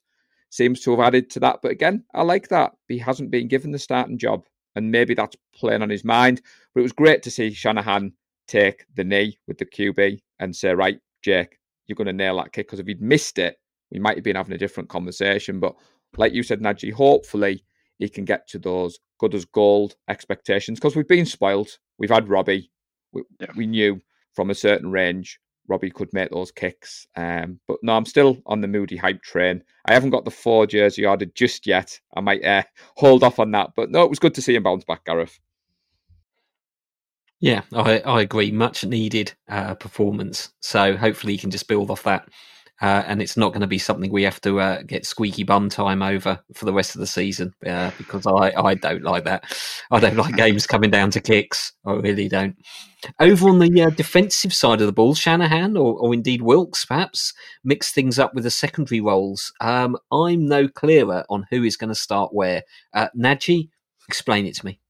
[0.50, 1.60] seems to have added to that.
[1.62, 4.44] But again, I like that he hasn't been given the starting job,
[4.74, 6.42] and maybe that's playing on his mind.
[6.74, 8.12] But it was great to see Shanahan
[8.46, 12.52] take the knee with the QB and say, "Right, Jake, you're going to nail that
[12.52, 13.56] kick." Because if he'd missed it,
[13.90, 15.60] we might have been having a different conversation.
[15.60, 15.74] But
[16.16, 17.64] like you said, Nadji, hopefully
[17.98, 21.78] he can get to those good as gold expectations because we've been spoiled.
[21.98, 22.70] We've had Robbie.
[23.12, 23.46] We, yeah.
[23.56, 24.00] we, knew
[24.34, 27.06] from a certain range Robbie could make those kicks.
[27.16, 29.62] Um, but no, I'm still on the Moody hype train.
[29.86, 31.98] I haven't got the four jersey ordered just yet.
[32.14, 32.62] I might uh,
[32.96, 33.70] hold off on that.
[33.76, 35.38] But no, it was good to see him bounce back, Gareth.
[37.40, 38.50] Yeah, I, I agree.
[38.50, 40.50] Much needed uh, performance.
[40.60, 42.28] So hopefully he can just build off that
[42.82, 45.68] uh, and it's not going to be something we have to uh, get squeaky bum
[45.70, 49.44] time over for the rest of the season uh, because I, I don't like that.
[49.90, 51.72] I don't like games coming down to kicks.
[51.86, 52.56] I really don't.
[53.18, 57.32] Over on the uh, defensive side of the ball, Shanahan or, or indeed Wilks perhaps
[57.64, 59.52] mix things up with the secondary roles.
[59.60, 62.62] Um, I'm no clearer on who is going to start where.
[62.92, 63.08] Uh,
[64.08, 64.80] explain it to me.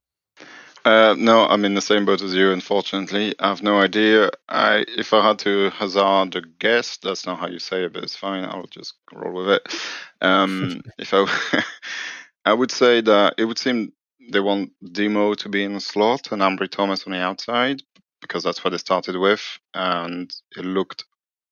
[0.87, 2.53] Uh, no, I'm in the same boat as you.
[2.53, 4.31] Unfortunately, I have no idea.
[4.49, 8.05] I, if I had to hazard a guess, that's not how you say it, but
[8.05, 8.45] it's fine.
[8.45, 9.75] I'll just roll with it.
[10.21, 11.27] Um, if I,
[12.45, 13.95] I would say that it would seem
[14.31, 17.83] they want Demo to be in the slot and Ambry Thomas on the outside
[18.21, 19.43] because that's what they started with,
[19.75, 21.05] and it looked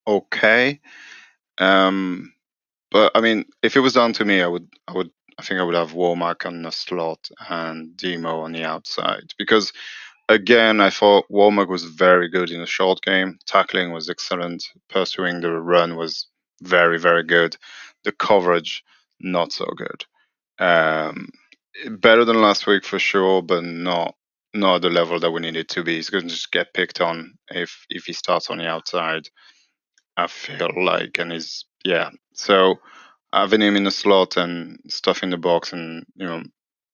[0.07, 0.81] okay.
[1.59, 2.33] Um,
[2.93, 5.61] but I mean, if it was down to me, I would I would I think
[5.61, 9.73] I would have Womack on the slot and Demo on the outside because
[10.29, 13.39] again I thought Womack was very good in the short game.
[13.47, 14.65] Tackling was excellent.
[14.89, 16.29] Pursuing the run was
[16.63, 17.57] very very good.
[18.05, 18.85] The coverage
[19.21, 20.05] not so good.
[20.59, 21.31] Um,
[21.99, 24.15] better than last week for sure, but not
[24.55, 25.97] not the level that we need it to be.
[25.97, 29.29] He's going to just get picked on if if he starts on the outside.
[30.17, 32.11] I feel like, and he's yeah.
[32.35, 32.77] So
[33.35, 36.43] having him in the slot and stuff in the box and you know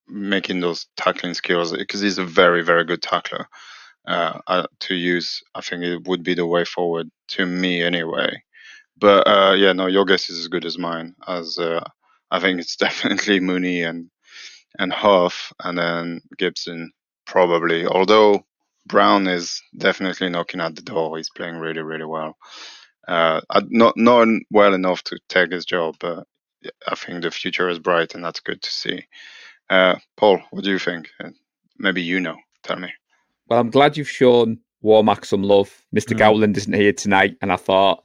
[0.09, 3.47] making those tackling skills because he's a very very good tackler
[4.07, 5.43] uh, uh, to use.
[5.55, 8.43] I think it would be the way forward to me anyway.
[8.99, 11.15] But uh, yeah, no, your guess is as good as mine.
[11.27, 11.85] As uh,
[12.31, 14.11] I think it's definitely Mooney and
[14.79, 16.89] and Huff, and then Gipson
[17.27, 17.87] probably.
[17.87, 18.45] Although
[18.87, 21.17] Brown is definitely knocking at the door.
[21.17, 22.37] He's playing really really well.
[23.07, 26.27] Uh, not not well enough to take his job, but
[26.87, 29.07] I think the future is bright, and that's good to see.
[29.69, 31.09] Uh, Paul, what do you think?
[31.23, 31.31] Uh,
[31.79, 32.37] maybe you know.
[32.63, 32.93] Tell me.
[33.49, 35.83] Well, I'm glad you've shown Womack some love.
[35.93, 36.19] Mister mm.
[36.19, 38.05] Gowland isn't here tonight, and I thought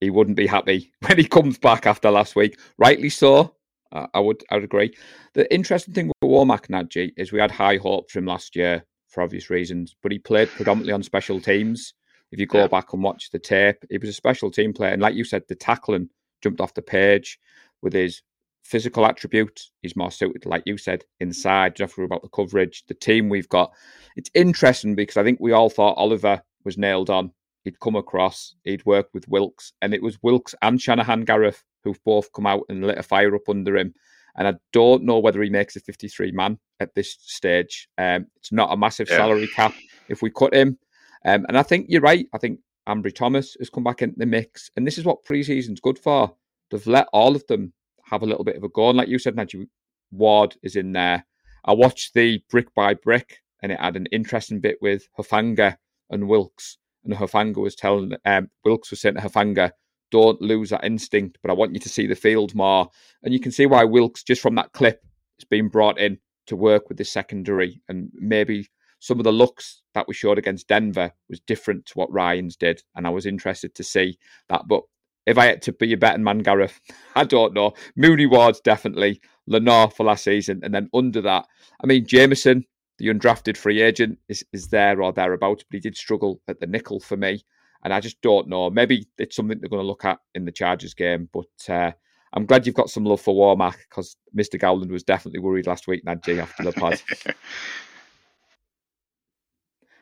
[0.00, 2.58] he wouldn't be happy when he comes back after last week.
[2.78, 3.54] Rightly so.
[3.90, 4.94] Uh, I would I would agree.
[5.34, 8.84] The interesting thing with Womack Nadji is we had high hopes for him last year
[9.08, 11.94] for obvious reasons, but he played predominantly on special teams.
[12.30, 12.66] If you go yeah.
[12.66, 15.44] back and watch the tape, he was a special team player, and like you said,
[15.48, 16.10] the tackling
[16.42, 17.38] jumped off the page
[17.82, 18.22] with his
[18.62, 19.72] physical attributes.
[19.82, 21.76] He's more suited, like you said, inside.
[21.76, 23.72] Just about the coverage, the team we've got.
[24.16, 27.32] It's interesting because I think we all thought Oliver was nailed on.
[27.64, 32.02] He'd come across, he'd work with Wilks, and it was Wilks and Shanahan Gareth who've
[32.04, 33.94] both come out and lit a fire up under him.
[34.36, 37.88] And I don't know whether he makes a 53 man at this stage.
[37.98, 39.16] Um, it's not a massive yeah.
[39.16, 39.74] salary cap
[40.08, 40.78] if we cut him.
[41.24, 42.26] Um, and I think you're right.
[42.32, 45.80] I think Ambry Thomas has come back into the mix, and this is what preseason's
[45.80, 46.34] good for.
[46.70, 47.72] They've let all of them
[48.04, 49.68] have a little bit of a go, and like you said, Najee
[50.10, 51.24] Ward is in there.
[51.64, 55.76] I watched the brick by brick, and it had an interesting bit with Hufanga
[56.10, 59.72] and Wilks, and Hufanga was telling um, Wilks was saying to Hufanga,
[60.10, 62.88] "Don't lose that instinct, but I want you to see the field more."
[63.22, 65.02] And you can see why Wilks, just from that clip,
[65.38, 68.68] has been brought in to work with the secondary, and maybe
[69.00, 72.82] some of the looks that we showed against Denver was different to what Ryans did,
[72.94, 74.66] and I was interested to see that.
[74.66, 74.82] But
[75.28, 76.80] if I had to be a betting man, Gareth,
[77.14, 77.74] I don't know.
[77.96, 81.46] Mooney Ward's definitely Lenoir for last season, and then under that,
[81.82, 82.64] I mean Jamison,
[82.98, 86.66] the undrafted free agent, is is there or thereabouts, but he did struggle at the
[86.66, 87.42] nickel for me,
[87.84, 88.70] and I just don't know.
[88.70, 91.72] Maybe it's something they're going to look at in the Chargers game, but.
[91.72, 91.92] Uh,
[92.34, 94.60] I'm glad you've got some love for Womack because Mr.
[94.60, 97.00] Gowland was definitely worried last week, Najee, after the pod.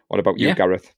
[0.08, 0.54] What about you, yeah.
[0.54, 0.92] Gareth?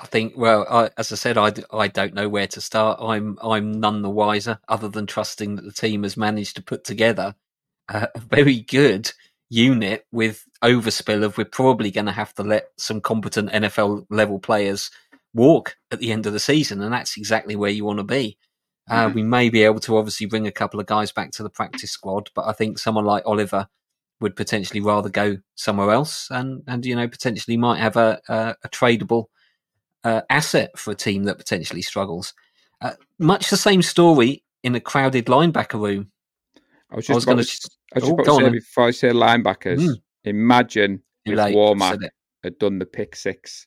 [0.00, 2.98] I think, well, I, as I said, I, I don't know where to start.
[3.00, 6.84] I'm I'm none the wiser, other than trusting that the team has managed to put
[6.84, 7.34] together
[7.88, 9.12] a very good
[9.48, 14.38] unit with overspill of we're probably going to have to let some competent NFL level
[14.38, 14.90] players
[15.34, 18.38] walk at the end of the season, and that's exactly where you want to be.
[18.90, 19.14] Uh, mm-hmm.
[19.14, 21.90] We may be able to obviously bring a couple of guys back to the practice
[21.90, 23.68] squad, but I think someone like Oliver
[24.20, 28.56] would potentially rather go somewhere else, and and you know potentially might have a a,
[28.64, 29.26] a tradable
[30.04, 32.34] uh, asset for a team that potentially struggles.
[32.80, 36.10] Uh, much the same story in a crowded linebacker room.
[36.90, 37.42] I was just going to.
[37.94, 39.94] I was just oh, about to say before I say linebackers, mm.
[40.24, 42.08] imagine if late, Womack
[42.42, 43.66] had done the pick six.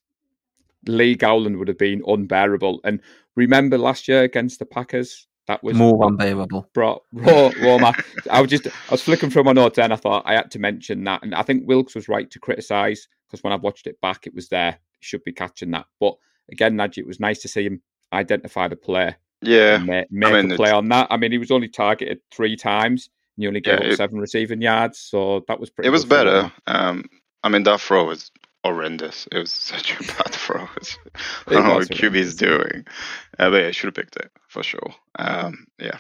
[0.88, 2.82] Lee Gowland would have been unbearable.
[2.84, 3.02] And
[3.36, 6.70] remember last year against the Packers, that was more unbearable.
[6.74, 7.94] Brought raw, raw
[8.30, 10.60] I was just, I was flicking through my notes and I thought I had to
[10.60, 11.24] mention that.
[11.24, 14.34] And I think Wilks was right to criticise because when I've watched it back, it
[14.34, 14.80] was there.
[15.06, 15.86] He should be catching that.
[16.00, 16.16] But
[16.52, 17.82] again, Najee, it was nice to see him
[18.14, 19.16] identify the play.
[19.42, 19.78] Yeah.
[19.78, 21.08] Make, make I mean, a play on that.
[21.10, 23.98] I mean, he was only targeted three times and you only gave yeah, up it,
[23.98, 25.00] seven receiving yards.
[25.00, 26.52] So that was pretty It was better.
[26.68, 27.06] Um,
[27.44, 28.32] I mean, that throw was
[28.64, 29.28] horrendous.
[29.32, 30.62] It was such a bad throw.
[31.48, 32.86] I don't know what QB is doing.
[33.38, 34.96] Uh, but yeah, I should have picked it for sure.
[35.20, 35.98] Um, yeah.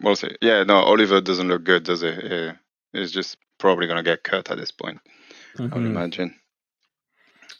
[0.00, 0.34] We'll see.
[0.40, 2.08] Yeah, no, Oliver doesn't look good, does he?
[2.08, 2.52] Yeah.
[2.92, 4.98] He's just probably going to get cut at this point,
[5.54, 5.62] mm-hmm.
[5.62, 5.96] I would mm-hmm.
[5.96, 6.34] imagine.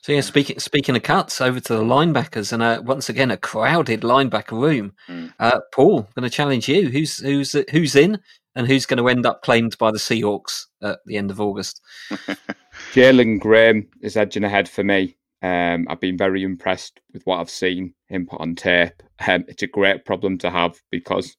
[0.03, 3.37] So yeah, speaking speaking of cuts, over to the linebackers, and uh, once again a
[3.37, 4.95] crowded linebacker room.
[5.09, 5.35] Mm.
[5.39, 6.89] Uh, Paul, going to challenge you.
[6.89, 8.19] Who's who's who's in,
[8.55, 11.83] and who's going to end up claimed by the Seahawks at the end of August?
[12.93, 15.17] Jalen Graham is edging ahead for me.
[15.43, 19.03] Um, I've been very impressed with what I've seen him put on tape.
[19.27, 21.37] Um, it's a great problem to have because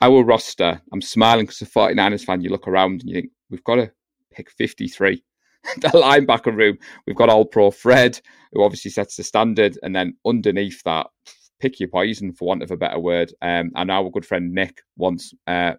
[0.00, 3.64] our roster, I'm smiling because a 49ers fan, you look around and you think, we've
[3.64, 3.92] got to
[4.32, 5.22] pick 53.
[5.80, 8.20] the linebacker room, we've got All Pro Fred,
[8.52, 9.78] who obviously sets the standard.
[9.82, 11.06] And then underneath that,
[11.60, 13.32] pick your poison, for want of a better word.
[13.42, 15.74] Um, and our good friend Nick wants uh,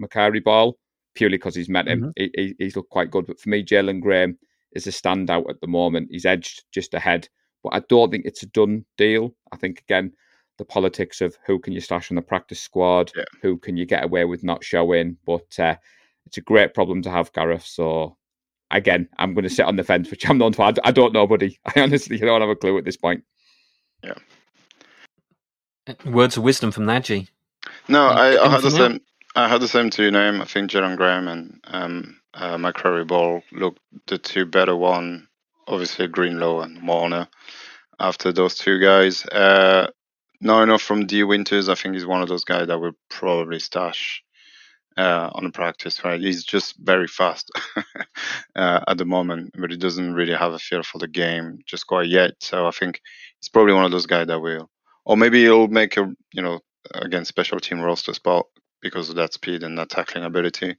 [0.00, 0.76] McCrary Ball
[1.14, 2.00] purely because he's met him.
[2.00, 2.10] Mm-hmm.
[2.16, 3.26] He, he, he's looked quite good.
[3.26, 4.38] But for me, Jalen Graham
[4.72, 6.08] is a standout at the moment.
[6.10, 7.28] He's edged just ahead,
[7.62, 9.34] but I don't think it's a done deal.
[9.52, 10.12] I think again,
[10.58, 13.24] the politics of who can you stash on the practice squad, yeah.
[13.42, 15.16] who can you get away with not showing.
[15.24, 15.76] But uh,
[16.26, 17.66] it's a great problem to have, Gareth.
[17.66, 18.16] So
[18.74, 20.58] again, I'm going to sit on the fence, which I'm not.
[20.84, 21.58] I don't know, buddy.
[21.76, 23.24] I honestly don't have a clue at this point.
[24.02, 24.14] Yeah.
[26.04, 27.28] Words of wisdom from Najee.
[27.88, 29.00] No, I, I had the same.
[29.36, 30.40] I had the same two name.
[30.40, 35.28] I think Jalen Graham and um, uh, McCrary Ball looked the two better one.
[35.66, 37.28] Obviously, Greenlaw and Warner.
[37.98, 39.88] After those two guys, uh,
[40.40, 41.68] no enough from Dee Winters.
[41.68, 44.23] I think he's one of those guys that will probably stash
[44.96, 46.04] uh, on the practice.
[46.04, 47.50] Right, he's just very fast
[48.56, 51.86] uh, at the moment, but he doesn't really have a feel for the game just
[51.86, 52.32] quite yet.
[52.40, 53.00] So I think
[53.40, 54.70] he's probably one of those guys that will,
[55.04, 56.60] or maybe he'll make a you know
[56.94, 58.46] again special team roster spot
[58.80, 60.76] because of that speed and that tackling ability.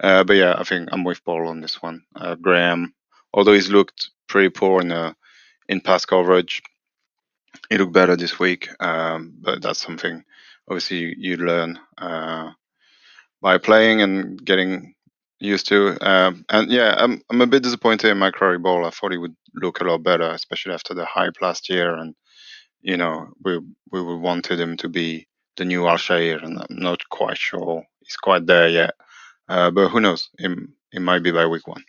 [0.00, 2.02] Uh, but yeah, I think I'm with Paul on this one.
[2.14, 2.94] Uh, Graham,
[3.32, 5.14] although he's looked pretty poor in uh,
[5.68, 6.62] in pass coverage,
[7.70, 8.68] he looked better this week.
[8.80, 10.24] Um, but that's something
[10.68, 12.50] obviously you, you learn uh,
[13.46, 14.92] by playing and getting
[15.38, 15.96] used to.
[16.00, 18.84] Um, and yeah, I'm I'm a bit disappointed in McCrary Ball.
[18.84, 21.94] I thought he would look a lot better, especially after the hype last year.
[21.94, 22.16] And
[22.80, 23.60] you know, we
[23.92, 28.46] we wanted him to be the new Al-Shaair, and I'm not quite sure he's quite
[28.46, 28.94] there yet.
[29.48, 30.28] Uh, but who knows?
[30.38, 30.50] It,
[30.90, 31.84] it might be by week one.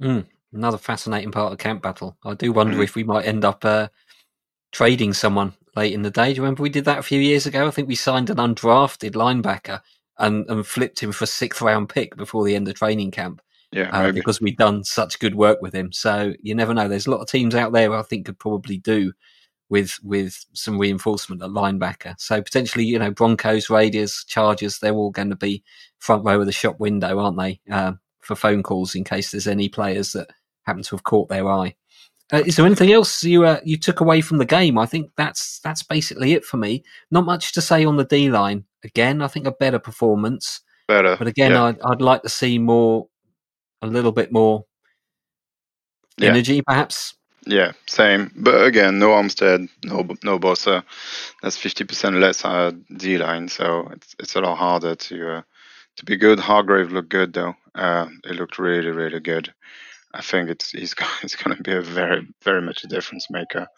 [0.00, 2.16] Mm, another fascinating part of camp battle.
[2.24, 2.84] I do wonder mm.
[2.84, 3.88] if we might end up uh,
[4.70, 6.32] trading someone late in the day.
[6.32, 7.66] Do you remember we did that a few years ago?
[7.66, 9.80] I think we signed an undrafted linebacker
[10.18, 13.40] and, and flipped him for a sixth round pick before the end of training camp.
[13.70, 15.92] Yeah, uh, because we've done such good work with him.
[15.92, 16.88] So you never know.
[16.88, 19.12] There's a lot of teams out there I think could probably do
[19.68, 22.14] with with some reinforcement at linebacker.
[22.18, 25.62] So potentially, you know, Broncos, Raiders, Chargers, they're all going to be
[25.98, 27.60] front row of the shop window, aren't they?
[27.70, 30.30] Uh, for phone calls in case there's any players that
[30.64, 31.74] happen to have caught their eye.
[32.32, 34.76] Uh, is there anything else you uh, you took away from the game?
[34.76, 36.84] I think that's that's basically it for me.
[37.10, 38.64] Not much to say on the D line.
[38.84, 40.60] Again, I think a better performance.
[40.86, 41.64] Better, but again, yeah.
[41.64, 43.08] I'd, I'd like to see more,
[43.82, 44.64] a little bit more
[46.16, 46.30] yeah.
[46.30, 47.14] energy, perhaps.
[47.46, 48.30] Yeah, same.
[48.36, 50.82] But again, no Armstead, no no Bosa.
[51.42, 55.42] That's fifty percent less uh, D line, so it's it's a lot harder to uh,
[55.96, 56.38] to be good.
[56.38, 57.54] Hargrave looked good though.
[57.74, 59.52] Uh, it looked really really good.
[60.12, 63.68] I think it's he's he's going to be a very very much a difference maker.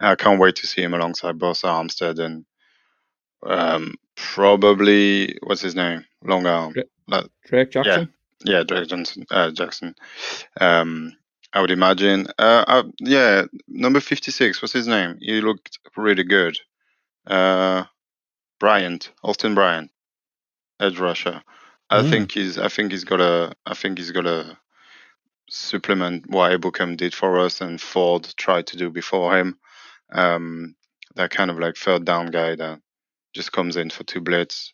[0.00, 2.44] I can't wait to see him alongside Bosa, Armstead, and
[3.44, 6.74] um, probably what's his name, long arm,
[7.46, 8.12] Drake Jackson.
[8.44, 9.94] Yeah, yeah, Drake Johnson, uh, Jackson.
[10.60, 11.16] Um,
[11.52, 12.26] I would imagine.
[12.38, 14.62] Uh, uh, yeah, number fifty-six.
[14.62, 15.18] What's his name?
[15.20, 16.58] He looked really good.
[17.26, 17.84] Uh,
[18.58, 19.90] Bryant, Austin Bryant,
[20.80, 21.42] edge rusher.
[21.90, 22.10] I mm.
[22.10, 22.58] think he's.
[22.58, 23.54] I think he's got a.
[23.66, 24.56] I think he's got a
[25.52, 29.58] supplement what Ebukam did for us and Ford tried to do before him.
[30.12, 30.74] Um,
[31.14, 32.80] that kind of like third down guy that
[33.34, 34.72] just comes in for two blitz.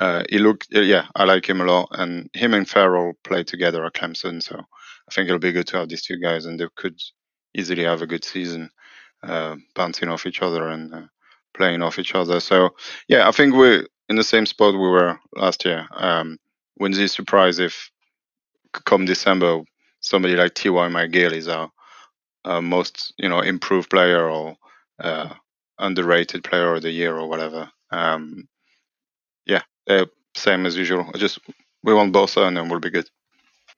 [0.00, 3.84] Uh, he looked, yeah, I like him a lot, and him and Ferrell play together
[3.84, 6.66] at Clemson, so I think it'll be good to have these two guys, and they
[6.74, 7.00] could
[7.54, 8.70] easily have a good season,
[9.22, 11.02] uh, bouncing off each other and uh,
[11.54, 12.40] playing off each other.
[12.40, 12.70] So
[13.08, 15.86] yeah, I think we're in the same spot we were last year.
[15.92, 16.38] Um,
[16.78, 17.90] wouldn't be surprised if
[18.84, 19.62] come December
[20.04, 20.88] somebody like T.Y.
[20.88, 21.70] McGill is our,
[22.44, 24.56] our, most you know improved player or
[25.00, 25.30] uh,
[25.78, 27.70] underrated player of the year or whatever.
[27.90, 28.48] Um,
[29.46, 31.10] yeah, uh, same as usual.
[31.16, 31.40] Just
[31.82, 33.10] we want both and then we'll be good.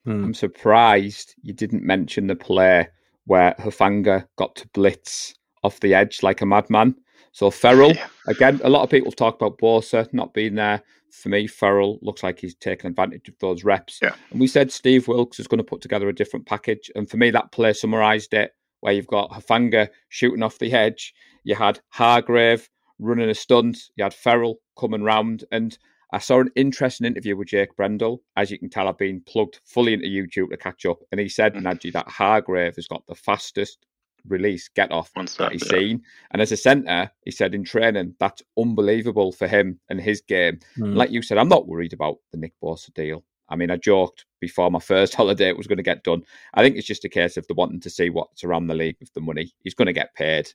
[0.04, 0.24] Hmm.
[0.24, 2.88] I'm surprised you didn't mention the play
[3.24, 6.94] where Hufanga got to blitz off the edge like a madman.
[7.36, 8.06] So Ferrell, yeah.
[8.28, 12.22] again, a lot of people talk about Bosa not being there for me, Ferrell looks
[12.22, 13.98] like he's taken advantage of those reps.
[14.02, 14.14] Yeah.
[14.30, 16.90] And we said Steve Wilks is going to put together a different package.
[16.94, 21.12] And for me, that play summarised it, where you've got Hufanga shooting off the edge,
[21.44, 25.44] you had Hargrave running a stunt, you had Ferrell coming round.
[25.52, 25.76] And
[26.12, 28.22] I saw an interesting interview with Jake Brendel.
[28.34, 31.00] As you can tell, I've been plugged fully into YouTube to catch up.
[31.12, 31.66] And he said, mm-hmm.
[31.66, 33.84] Nadji, that Hargrave has got the fastest
[34.28, 35.78] release, get off that he's yeah.
[35.78, 36.02] seen.
[36.30, 40.60] And as a centre, he said in training, that's unbelievable for him and his game.
[40.78, 40.96] Mm.
[40.96, 43.24] Like you said, I'm not worried about the Nick Bosa deal.
[43.48, 46.22] I mean, I joked before my first holiday it was going to get done.
[46.54, 48.96] I think it's just a case of the wanting to see what's around the league
[49.00, 49.52] with the money.
[49.62, 50.52] He's going to get paid.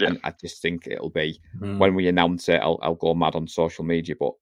[0.00, 0.08] Yeah.
[0.08, 1.78] And I just think it'll be mm.
[1.78, 4.14] when we announce it, I'll, I'll go mad on social media.
[4.18, 4.32] But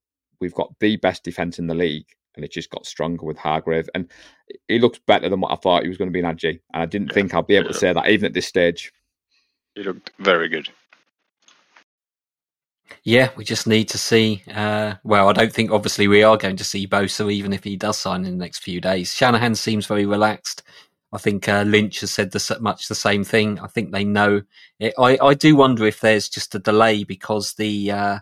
[0.40, 2.06] we've got the best defense in the league
[2.38, 3.90] and it just got stronger with Hargrave.
[3.94, 4.08] And
[4.68, 6.60] he looks better than what I thought he was going to be in Adji.
[6.72, 7.72] And I didn't yeah, think I'd be able yeah.
[7.72, 8.92] to say that even at this stage.
[9.74, 10.68] He looked very good.
[13.02, 14.42] Yeah, we just need to see.
[14.52, 17.76] Uh, well, I don't think obviously we are going to see Bosa, even if he
[17.76, 19.14] does sign in the next few days.
[19.14, 20.62] Shanahan seems very relaxed.
[21.12, 23.58] I think uh, Lynch has said the, much the same thing.
[23.58, 24.42] I think they know.
[24.78, 24.94] It.
[24.98, 28.18] I, I do wonder if there's just a delay because the uh,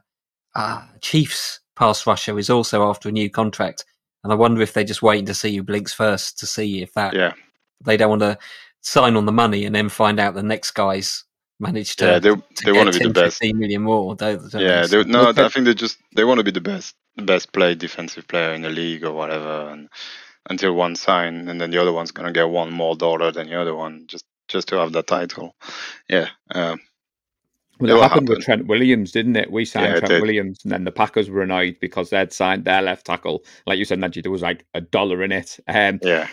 [0.55, 3.85] uh Chiefs pass rusher is also after a new contract.
[4.27, 6.93] And I wonder if they're just waiting to see who blinks first to see if
[6.95, 7.15] that.
[7.15, 7.33] Yeah.
[7.85, 8.39] They don't want to
[8.81, 11.25] sign on the money and then find out the next guy's
[11.61, 12.07] managed to.
[12.07, 13.39] Yeah, they, they want to be the best.
[13.39, 14.17] 15 million more.
[14.17, 16.97] Don't, don't yeah, they, no, I think they just they want to be the best,
[17.15, 19.89] the best played defensive player in the league or whatever, and
[20.51, 23.61] until one sign, and then the other one's gonna get one more dollar than the
[23.61, 25.55] other one, just just to have that title.
[26.09, 26.29] Yeah.
[26.55, 26.81] Um,
[27.79, 28.37] well, it, it happened happen.
[28.37, 29.51] with Trent Williams, didn't it?
[29.51, 32.83] We signed yeah, Trent Williams, and then the Packers were annoyed because they'd signed their
[32.83, 33.45] left tackle.
[33.67, 35.59] Like you said, Najee, there was like a dollar in it.
[35.69, 36.29] Um, yeah.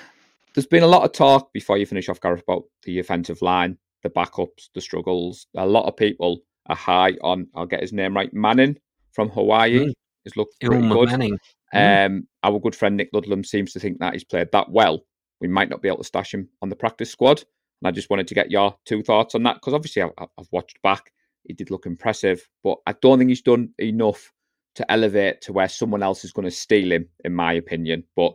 [0.53, 3.77] There's been a lot of talk before you finish off, Gareth, about the offensive line,
[4.03, 5.47] the backups, the struggles.
[5.55, 8.77] A lot of people are high on, I'll get his name right, Manning
[9.11, 9.87] from Hawaii.
[9.87, 9.93] Mm.
[10.23, 11.09] He's looked pretty good.
[11.09, 11.37] Manning.
[11.73, 12.05] Mm.
[12.05, 15.03] Um, our good friend Nick Ludlam seems to think that he's played that well.
[15.41, 17.43] We might not be able to stash him on the practice squad.
[17.81, 20.47] And I just wanted to get your two thoughts on that because obviously I've, I've
[20.51, 21.11] watched back
[21.45, 24.31] he did look impressive, but I don't think he's done enough
[24.75, 28.03] to elevate to where someone else is going to steal him, in my opinion.
[28.15, 28.33] But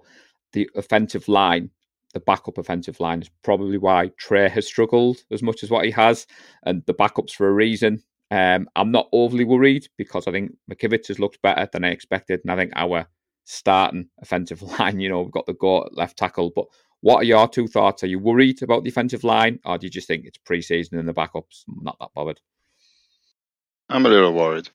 [0.52, 1.70] the offensive line,
[2.14, 5.90] the backup offensive line, is probably why Trey has struggled as much as what he
[5.92, 6.26] has,
[6.64, 8.02] and the backups for a reason.
[8.30, 12.40] Um, I'm not overly worried because I think McKivitz has looked better than I expected,
[12.44, 13.06] and I think our
[13.44, 16.52] starting offensive line, you know, we've got the go left tackle.
[16.54, 16.66] But
[17.00, 18.02] what are your two thoughts?
[18.02, 21.08] Are you worried about the offensive line, or do you just think it's pre-season and
[21.08, 21.64] the backups?
[21.68, 22.40] I'm not that bothered.
[23.88, 24.68] I'm a little worried.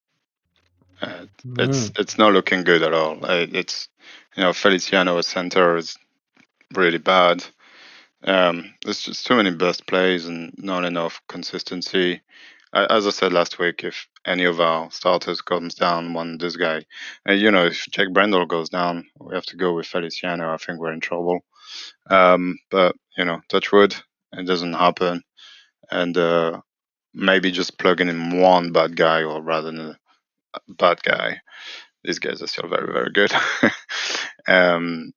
[1.01, 1.69] Uh, mm.
[1.69, 3.23] It's it's not looking good at all.
[3.23, 3.89] Uh, it's
[4.35, 5.97] you know Feliciano at center is
[6.73, 7.43] really bad.
[8.23, 12.21] Um, there's just too many best plays and not enough consistency.
[12.73, 16.83] As I said last week, if any of our starters comes down, one this guy,
[17.25, 20.51] and you know, if Jake Brendel goes down, we have to go with Feliciano.
[20.51, 21.41] I think we're in trouble.
[22.09, 23.95] Um, but you know, touch wood,
[24.31, 25.21] it doesn't happen,
[25.91, 26.61] and uh,
[27.13, 29.95] maybe just plugging in one bad guy or rather than
[30.53, 31.41] a bad guy.
[32.03, 33.31] These guys are still very, very good.
[34.47, 35.13] um,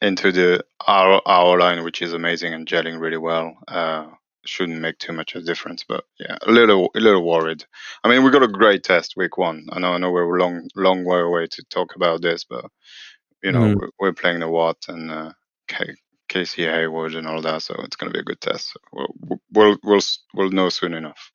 [0.00, 3.56] into the our our line, which is amazing and gelling really well.
[3.68, 4.06] Uh,
[4.44, 7.64] shouldn't make too much of a difference, but yeah, a little a little worried.
[8.02, 9.66] I mean, we got a great test week one.
[9.70, 12.64] I know I know we're a long long way away to talk about this, but
[13.42, 13.76] you know mm.
[13.76, 15.32] we're, we're, playing the Watt and uh,
[16.32, 18.76] Casey Hayward and all that, so it's going to be a good test.
[18.92, 20.00] We'll, we'll we'll
[20.34, 21.30] we'll know soon enough.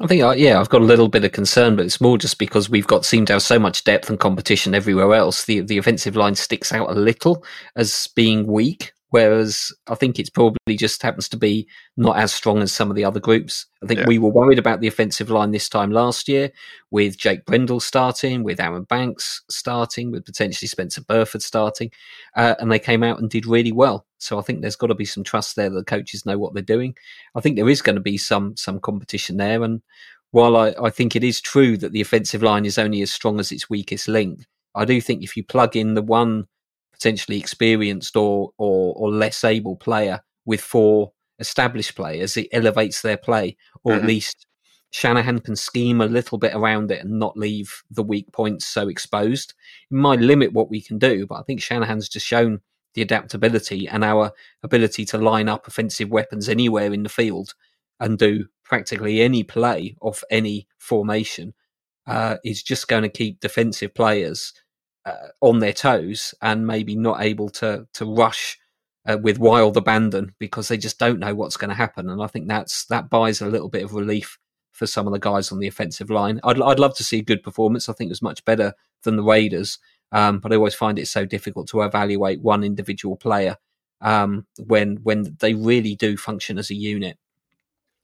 [0.00, 2.38] I think, uh, yeah, I've got a little bit of concern, but it's more just
[2.38, 5.46] because we've got seem to have so much depth and competition everywhere else.
[5.46, 7.42] The the offensive line sticks out a little
[7.74, 8.92] as being weak.
[9.10, 12.96] Whereas I think it's probably just happens to be not as strong as some of
[12.96, 13.64] the other groups.
[13.82, 14.06] I think yeah.
[14.06, 16.50] we were worried about the offensive line this time last year
[16.90, 21.90] with Jake Brendel starting, with Aaron Banks starting, with potentially Spencer Burford starting,
[22.36, 24.06] uh, and they came out and did really well.
[24.18, 26.52] So I think there's got to be some trust there that the coaches know what
[26.52, 26.94] they're doing.
[27.34, 29.80] I think there is going to be some some competition there, and
[30.32, 33.40] while I, I think it is true that the offensive line is only as strong
[33.40, 34.44] as its weakest link,
[34.74, 36.46] I do think if you plug in the one
[36.98, 43.16] potentially experienced or, or, or less able player with four established players, it elevates their
[43.16, 44.00] play, or mm-hmm.
[44.00, 44.46] at least
[44.90, 48.88] Shanahan can scheme a little bit around it and not leave the weak points so
[48.88, 49.54] exposed.
[49.90, 52.60] It might limit what we can do, but I think Shanahan's just shown
[52.94, 54.32] the adaptability and our
[54.62, 57.54] ability to line up offensive weapons anywhere in the field
[58.00, 61.54] and do practically any play off any formation
[62.06, 64.52] uh, is just going to keep defensive players
[65.08, 68.58] uh, on their toes and maybe not able to to rush
[69.06, 72.08] uh, with wild abandon because they just don't know what's going to happen.
[72.08, 74.38] And I think that's that buys a little bit of relief
[74.72, 76.40] for some of the guys on the offensive line.
[76.44, 77.88] I'd I'd love to see a good performance.
[77.88, 79.78] I think it was much better than the Raiders,
[80.12, 83.56] um, but I always find it so difficult to evaluate one individual player
[84.00, 87.18] um, when when they really do function as a unit.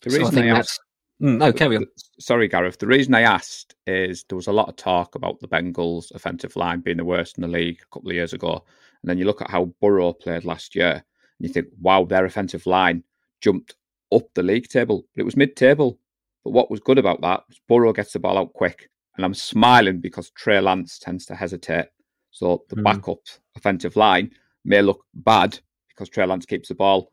[0.02, 0.78] The reason so I think that's
[1.24, 1.86] Mm, no, carry on.
[2.18, 2.78] Sorry, Gareth.
[2.78, 6.54] The reason I asked is there was a lot of talk about the Bengals' offensive
[6.54, 8.62] line being the worst in the league a couple of years ago.
[9.02, 11.02] And then you look at how Burrow played last year, and
[11.40, 13.02] you think, wow, their offensive line
[13.40, 13.74] jumped
[14.12, 15.06] up the league table.
[15.14, 15.98] But it was mid table.
[16.44, 18.90] But what was good about that was Burrow gets the ball out quick.
[19.16, 21.86] And I'm smiling because Trey Lance tends to hesitate.
[22.32, 22.84] So the mm.
[22.84, 23.20] backup
[23.56, 24.30] offensive line
[24.66, 25.58] may look bad
[25.88, 27.12] because Trey Lance keeps the ball.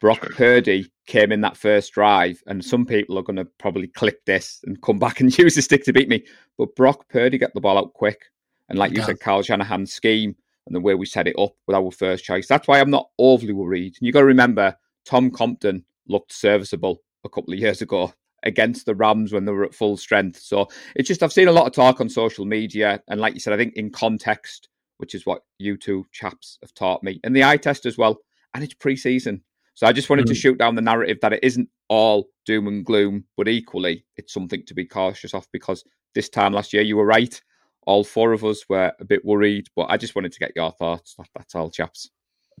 [0.00, 4.24] Brock Purdy came in that first drive, and some people are going to probably click
[4.26, 6.24] this and come back and use the stick to beat me.
[6.58, 8.20] But Brock Purdy got the ball out quick,
[8.68, 9.06] and like you yeah.
[9.06, 10.36] said, Kyle Shanahan's scheme
[10.66, 12.46] and the way we set it up with our first choice.
[12.48, 13.96] That's why I'm not overly worried.
[13.98, 18.86] And you got to remember, Tom Compton looked serviceable a couple of years ago against
[18.86, 20.38] the Rams when they were at full strength.
[20.38, 23.40] So it's just I've seen a lot of talk on social media, and like you
[23.40, 24.68] said, I think in context,
[24.98, 28.18] which is what you two chaps have taught me, and the eye test as well.
[28.54, 29.42] And it's pre-season.
[29.76, 30.30] So I just wanted mm.
[30.30, 34.32] to shoot down the narrative that it isn't all doom and gloom, but equally it's
[34.32, 37.40] something to be cautious of because this time last year you were right.
[37.86, 40.72] All four of us were a bit worried, but I just wanted to get your
[40.72, 41.14] thoughts.
[41.36, 42.10] That's all, chaps.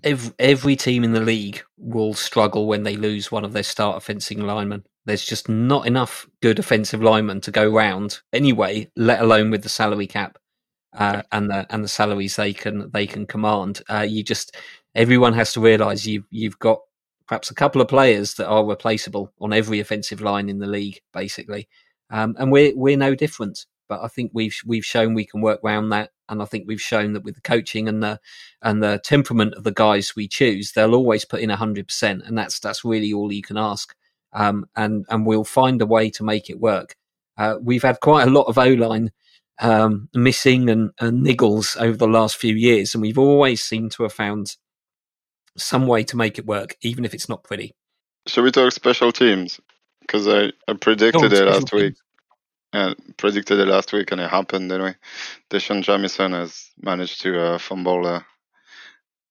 [0.04, 4.02] Every, every team in the league will struggle when they lose one of their start
[4.02, 4.84] fencing linemen.
[5.06, 9.70] There's just not enough good offensive linemen to go round anyway, let alone with the
[9.70, 10.36] salary cap
[10.92, 13.80] uh, and the and the salaries they can they can command.
[13.88, 14.54] Uh, you just
[14.94, 16.80] everyone has to realise you you've got
[17.26, 21.00] perhaps a couple of players that are replaceable on every offensive line in the league,
[21.12, 21.68] basically.
[22.10, 23.66] Um, and we're we're no different.
[23.88, 26.80] But I think we've we've shown we can work around that, and I think we've
[26.80, 28.20] shown that with the coaching and the
[28.62, 32.36] and the temperament of the guys we choose, they'll always put in hundred percent, and
[32.36, 33.94] that's that's really all you can ask.
[34.32, 36.96] Um, and and we'll find a way to make it work.
[37.38, 39.12] Uh, we've had quite a lot of O line
[39.60, 44.02] um, missing and, and niggles over the last few years, and we've always seemed to
[44.02, 44.56] have found
[45.56, 47.74] some way to make it work, even if it's not pretty.
[48.26, 49.60] Should we talk special teams?
[50.00, 51.72] Because I, I predicted oh, it last teams.
[51.72, 51.94] week.
[52.72, 54.94] Yeah, predicted it last week, and it happened anyway.
[55.50, 58.26] D'Shawn Jamison has managed to uh, fumble a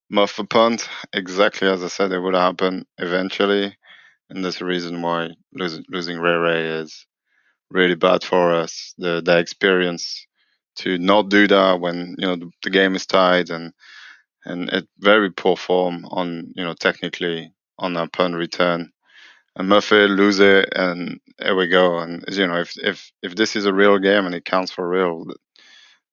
[0.10, 3.76] muff a punt, exactly as I said it would happen eventually.
[4.30, 7.06] And that's the reason why losing, losing Ray Ray is
[7.70, 8.94] really bad for us.
[8.98, 10.26] The the experience
[10.78, 13.74] to not do that when you know the, the game is tied and
[14.46, 18.92] and at very poor form on you know technically on a punt return.
[19.58, 22.00] And Murphy lose it, and there we go.
[22.00, 24.88] And you know, if if if this is a real game and it counts for
[24.88, 25.26] real,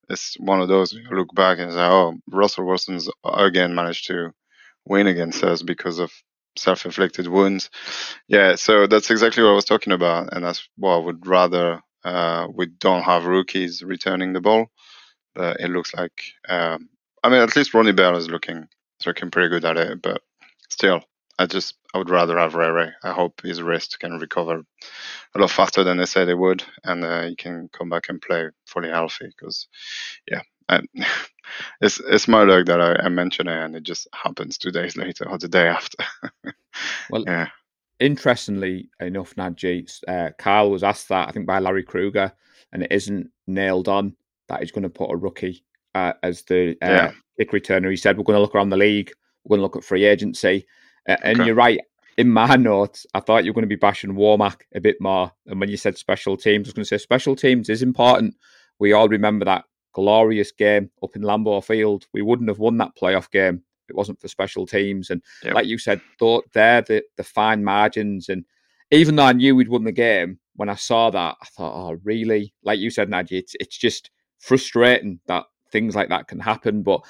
[0.08, 4.30] it's one of those you look back and say, oh, Russell Wilson's again managed to
[4.86, 6.12] win against us because of
[6.56, 7.70] self-inflicted wounds.
[8.28, 11.80] Yeah, so that's exactly what I was talking about, and that's what I would rather.
[12.04, 14.66] Uh, we don't have rookies returning the ball,
[15.34, 16.22] but it looks like.
[16.48, 16.88] Um,
[17.22, 18.68] I mean, at least Ronnie Bell is looking
[19.00, 20.22] is looking pretty good at it, but
[20.68, 21.02] still,
[21.38, 22.90] I just I would rather have Ray Ray.
[23.02, 24.62] I hope his wrist can recover
[25.34, 28.20] a lot faster than they said it would, and uh, he can come back and
[28.20, 29.26] play fully healthy.
[29.26, 29.68] Because,
[30.30, 30.88] yeah, and
[31.80, 34.96] it's it's my luck that I, I mention it, and it just happens two days
[34.96, 36.04] later or the day after.
[37.10, 37.48] well, yeah.
[38.00, 42.32] Interestingly enough, Nadji, uh, Carl was asked that I think by Larry Krueger,
[42.72, 44.16] and it isn't nailed on
[44.48, 45.62] that he's going to put a rookie
[45.94, 47.12] uh, as the uh, yeah.
[47.38, 47.90] kick returner.
[47.90, 49.12] He said we're going to look around the league,
[49.44, 50.66] we're going to look at free agency,
[51.08, 51.46] uh, and okay.
[51.46, 51.80] you're right.
[52.18, 55.32] In my notes, I thought you were going to be bashing Womack a bit more.
[55.46, 58.34] And when you said special teams, I was going to say special teams is important.
[58.78, 62.06] We all remember that glorious game up in Lambeau Field.
[62.12, 65.10] We wouldn't have won that playoff game if it wasn't for special teams.
[65.10, 65.54] And yep.
[65.54, 68.28] like you said, they're the, the fine margins.
[68.28, 68.44] And
[68.90, 71.98] even though I knew we'd won the game, when I saw that, I thought, oh,
[72.04, 72.54] really?
[72.62, 76.82] Like you said, Nadji, it's, it's just frustrating that things like that can happen.
[76.82, 77.00] But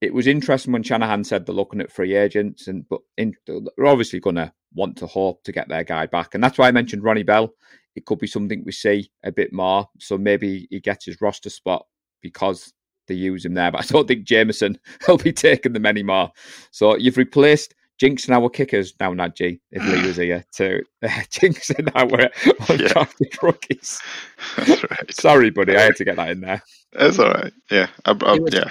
[0.00, 3.86] it was interesting when Shanahan said they're looking at free agents, and but in, they're
[3.86, 6.72] obviously going to want to hope to get their guy back, and that's why I
[6.72, 7.50] mentioned Ronnie Bell.
[7.96, 11.50] It could be something we see a bit more, so maybe he gets his roster
[11.50, 11.84] spot
[12.22, 12.72] because
[13.08, 13.72] they use him there.
[13.72, 14.78] But I don't think Jamison
[15.08, 16.30] will be taking them anymore.
[16.70, 21.08] So you've replaced Jinx and our kickers now, Nadji, if Lee was here, to uh,
[21.30, 23.38] Jinx and our undrafted yeah.
[23.42, 24.00] rookies.
[24.58, 25.14] Right.
[25.14, 26.62] Sorry, buddy, I had to get that in there.
[26.92, 27.52] That's all right.
[27.70, 28.70] Yeah, I, I, was, yeah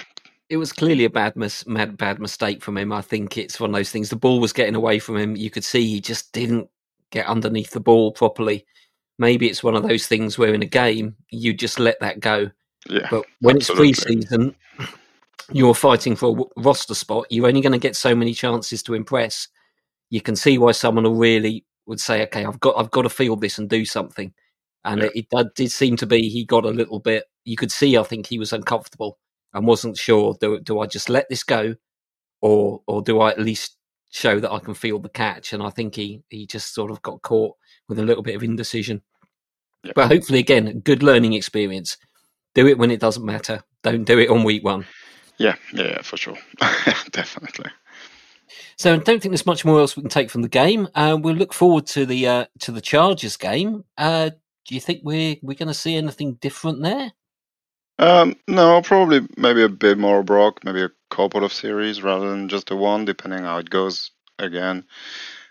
[0.50, 2.92] it was clearly a bad mis- bad mistake from him.
[2.92, 4.10] I think it's one of those things.
[4.10, 5.36] The ball was getting away from him.
[5.36, 6.68] You could see he just didn't
[7.10, 8.66] get underneath the ball properly.
[9.18, 12.50] Maybe it's one of those things where in a game you just let that go.
[12.88, 13.90] Yeah, but when absolutely.
[13.90, 14.54] it's preseason,
[15.52, 17.26] you're fighting for a roster spot.
[17.30, 19.48] You're only going to get so many chances to impress.
[20.10, 23.08] You can see why someone will really would say, "Okay, I've got I've got to
[23.08, 24.32] feel this and do something."
[24.84, 25.08] And yeah.
[25.14, 27.24] it, it did seem to be he got a little bit.
[27.44, 29.18] You could see, I think he was uncomfortable
[29.52, 31.74] and wasn't sure do, do I just let this go
[32.40, 33.76] or or do I at least
[34.10, 37.02] show that I can feel the catch and I think he he just sort of
[37.02, 37.56] got caught
[37.88, 39.02] with a little bit of indecision
[39.84, 39.92] yeah.
[39.94, 41.96] but hopefully again good learning experience
[42.54, 44.84] do it when it doesn't matter don't do it on week 1
[45.40, 46.38] yeah yeah, for sure
[47.10, 47.70] definitely
[48.76, 50.88] so I don't think there's much more else we can take from the game.
[50.94, 53.84] Uh, we'll look forward to the uh, to the Chargers game.
[53.98, 54.30] Uh,
[54.66, 57.12] do you think we're we're going to see anything different there?
[57.98, 62.48] Um, no, probably maybe a bit more Brock, maybe a couple of series rather than
[62.48, 64.84] just the one, depending how it goes again.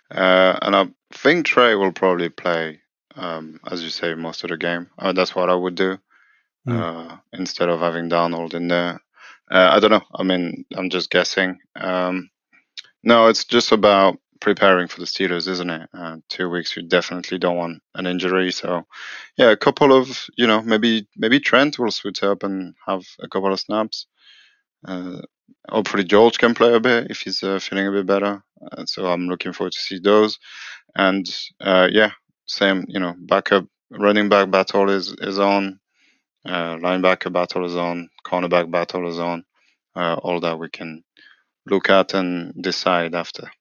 [0.09, 2.79] Uh, and I think Trey will probably play,
[3.15, 4.89] um, as you say, most of the game.
[4.97, 5.99] Uh, that's what I would do
[6.67, 7.21] mm.
[7.33, 8.99] instead of having Darnold in there.
[9.49, 10.03] Uh, I don't know.
[10.15, 11.59] I mean, I'm just guessing.
[11.75, 12.29] Um,
[13.03, 15.89] no, it's just about preparing for the Steelers, isn't it?
[15.93, 18.51] Uh, two weeks, you definitely don't want an injury.
[18.51, 18.83] So,
[19.37, 23.27] yeah, a couple of you know maybe maybe Trent will switch up and have a
[23.27, 24.07] couple of snaps.
[24.87, 25.21] Uh,
[25.69, 28.43] hopefully, George can play a bit if he's uh, feeling a bit better.
[28.71, 30.39] Uh, so I'm looking forward to see those.
[30.95, 31.25] And
[31.61, 32.11] uh, yeah,
[32.45, 35.79] same you know backup running back battle is is on.
[36.45, 38.09] Uh, linebacker battle is on.
[38.25, 39.43] Cornerback battle is on.
[39.95, 41.03] all that we can
[41.65, 43.51] look at and decide after.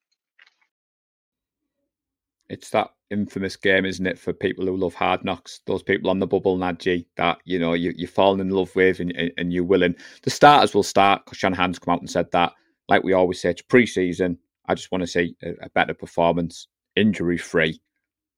[2.49, 5.61] It's that infamous game, isn't it, for people who love hard knocks?
[5.67, 8.99] Those people on the bubble, Nadji, that you know you, you're falling in love with
[8.99, 9.95] and, and you're willing.
[10.23, 12.53] The starters will start because Shanahan's come out and said that.
[12.87, 14.39] Like we always say, it's pre-season.
[14.67, 17.79] I just want to see a, a better performance, injury free,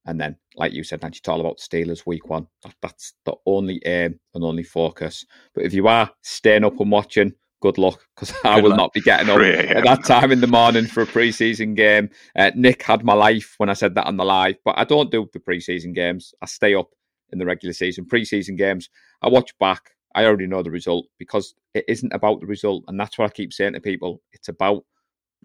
[0.05, 2.47] and then, like you said, Nadji, it's all about Steelers week one.
[2.63, 5.25] That, that's the only aim and only focus.
[5.53, 8.77] But if you are staying up and watching, good luck because I will luck.
[8.77, 12.09] not be getting up at that time in the morning for a preseason game.
[12.35, 15.11] Uh, Nick had my life when I said that on the live, but I don't
[15.11, 16.33] do the preseason games.
[16.41, 16.89] I stay up
[17.31, 18.05] in the regular season.
[18.05, 18.89] Preseason games,
[19.21, 19.91] I watch back.
[20.15, 23.33] I already know the result because it isn't about the result, and that's what I
[23.33, 24.21] keep saying to people.
[24.33, 24.83] It's about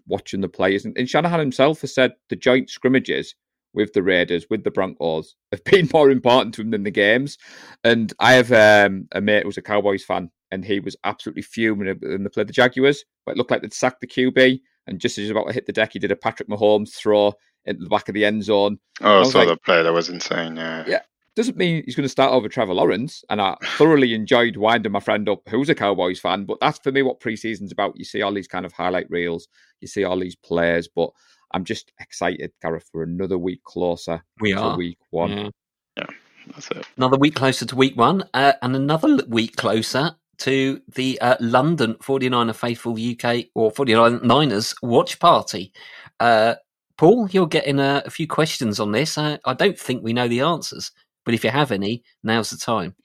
[0.07, 0.83] watching the players.
[0.83, 3.35] And, and Shanahan himself has said the joint scrimmages
[3.77, 7.37] with the Raiders, with the Broncos, have been more important to him than the games.
[7.83, 11.95] And I have um, a mate who's a Cowboys fan, and he was absolutely fuming
[12.01, 13.05] when they played the Jaguars.
[13.25, 15.53] But it looked like they'd sacked the QB, and just as he was about to
[15.53, 17.33] hit the deck, he did a Patrick Mahomes throw
[17.65, 18.79] into the back of the end zone.
[19.01, 19.83] Oh, I saw like, the play.
[19.83, 20.55] That was insane.
[20.55, 20.83] Yeah.
[20.87, 21.01] Yeah.
[21.35, 24.99] Doesn't mean he's going to start over Trevor Lawrence, and I thoroughly enjoyed winding my
[24.99, 26.45] friend up, who's a Cowboys fan.
[26.45, 27.95] But that's for me what preseason's about.
[27.95, 29.47] You see all these kind of highlight reels,
[29.79, 31.11] you see all these players, but
[31.51, 34.23] I'm just excited, Gareth, for another week closer.
[34.39, 35.29] We are week one.
[35.31, 35.49] Yeah.
[35.97, 36.05] yeah.
[36.47, 36.85] that's it.
[36.97, 41.95] Another week closer to week one, uh, and another week closer to the uh, London
[41.95, 45.73] 49er Faithful UK or 49ers watch party.
[46.19, 46.55] Uh,
[46.97, 49.17] Paul, you're getting a, a, few questions on this.
[49.17, 50.91] I, I don't think we know the answers,
[51.25, 52.95] but if you have any, now's the time.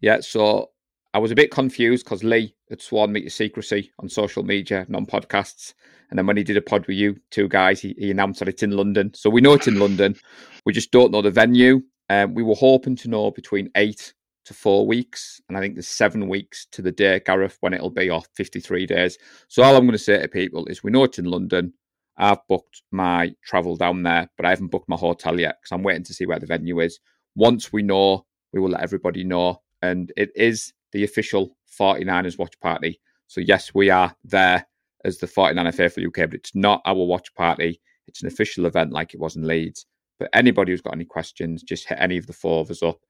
[0.00, 0.70] Yeah, so
[1.14, 4.86] I was a bit confused because Lee had sworn me to secrecy on social media,
[4.88, 5.74] non podcasts.
[6.10, 8.48] And then when he did a pod with you two guys, he, he, announced that
[8.48, 9.12] it's in London.
[9.14, 10.16] So we know it's in London.
[10.64, 11.82] We just don't know the venue.
[12.08, 14.14] Um, we were hoping to know between eight
[14.44, 15.40] to four weeks.
[15.48, 18.86] And I think there's seven weeks to the day, Gareth, when it'll be off 53
[18.86, 19.18] days.
[19.48, 21.72] So all I'm going to say to people is we know it's in London.
[22.16, 25.82] I've booked my travel down there, but I haven't booked my hotel yet because I'm
[25.82, 26.98] waiting to see where the venue is.
[27.34, 29.60] Once we know, we will let everybody know.
[29.82, 33.00] And it is the official 49ers watch party.
[33.26, 34.66] So, yes, we are there
[35.04, 37.80] as the 49er Faithful UK, but it's not our watch party.
[38.08, 39.86] It's an official event like it was in Leeds.
[40.18, 43.00] But anybody who's got any questions, just hit any of the four of us up.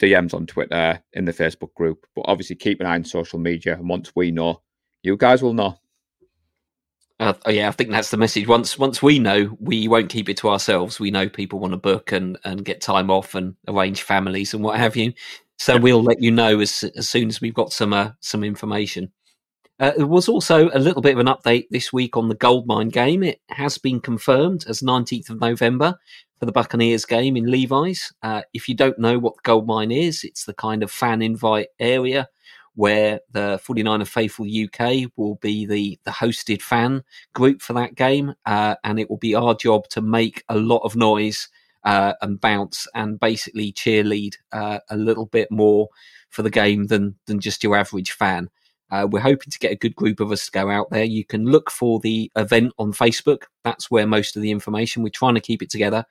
[0.00, 2.06] DMs on Twitter, in the Facebook group.
[2.16, 3.74] But obviously, keep an eye on social media.
[3.74, 4.62] And once we know,
[5.02, 5.76] you guys will know.
[7.22, 8.48] Uh, yeah, I think that's the message.
[8.48, 10.98] Once once we know, we won't keep it to ourselves.
[10.98, 14.64] We know people want to book and, and get time off and arrange families and
[14.64, 15.12] what have you.
[15.56, 19.12] So we'll let you know as as soon as we've got some uh, some information.
[19.78, 22.88] Uh, there was also a little bit of an update this week on the Goldmine
[22.88, 23.22] game.
[23.22, 25.94] It has been confirmed as 19th of November
[26.40, 28.12] for the Buccaneers game in Levi's.
[28.24, 31.68] Uh, if you don't know what the Goldmine is, it's the kind of fan invite
[31.78, 32.28] area
[32.74, 37.02] where the 49er Faithful UK will be the, the hosted fan
[37.34, 38.34] group for that game.
[38.46, 41.48] Uh, and it will be our job to make a lot of noise
[41.84, 45.88] uh, and bounce and basically cheerlead uh, a little bit more
[46.30, 48.48] for the game than, than just your average fan.
[48.90, 51.04] Uh, we're hoping to get a good group of us to go out there.
[51.04, 53.44] You can look for the event on Facebook.
[53.64, 55.02] That's where most of the information.
[55.02, 56.04] We're trying to keep it together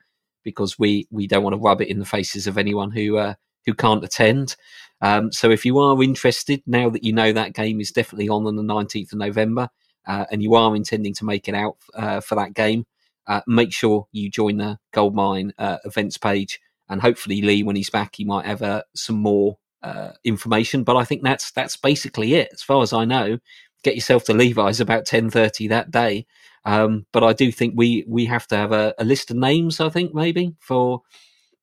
[0.44, 3.36] because we we don't want to rub it in the faces of anyone who uh,
[3.66, 4.56] who can't attend.
[5.02, 8.46] Um, so if you are interested, now that you know that game is definitely on
[8.46, 9.70] on the 19th of November,
[10.08, 12.86] uh, and you are intending to make it out uh, for that game,
[13.28, 16.60] uh, make sure you join the Goldmine uh, events page.
[16.90, 20.84] And hopefully, Lee, when he's back, he might have uh, some more uh, information.
[20.84, 23.40] But I think that's that's basically it, as far as I know.
[23.84, 26.28] Get yourself to Levi's about ten thirty that day.
[26.66, 29.80] Um, but I do think we we have to have a, a list of names.
[29.80, 31.02] I think maybe for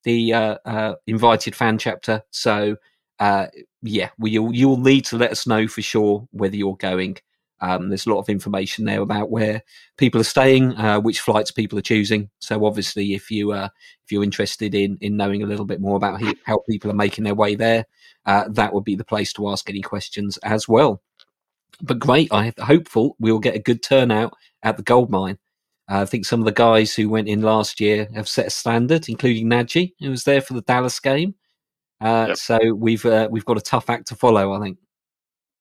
[0.09, 2.23] the invited fan chapter.
[2.31, 2.77] So
[3.19, 3.47] uh,
[3.83, 7.19] yeah, well, you'll you'll need to let us know for sure whether you're going.
[7.61, 9.63] Um, there's a lot of information there about where
[9.97, 12.31] people are staying, uh, which flights people are choosing.
[12.39, 13.69] So obviously, if you uh,
[14.05, 17.25] if you're interested in in knowing a little bit more about how people are making
[17.25, 17.87] their way there,
[18.27, 21.03] uh, that would be the place to ask any questions as well.
[21.81, 25.35] But great, I'm hopeful we'll get a good turnout at the Goldmine.
[25.35, 25.39] Uh,
[25.89, 29.09] I think some of the guys who went in last year have set a standard,
[29.09, 31.35] including Nadji, who was there for the Dallas game.
[32.01, 32.37] Uh, yep.
[32.37, 34.79] So we've uh, we've got a tough act to follow, I think.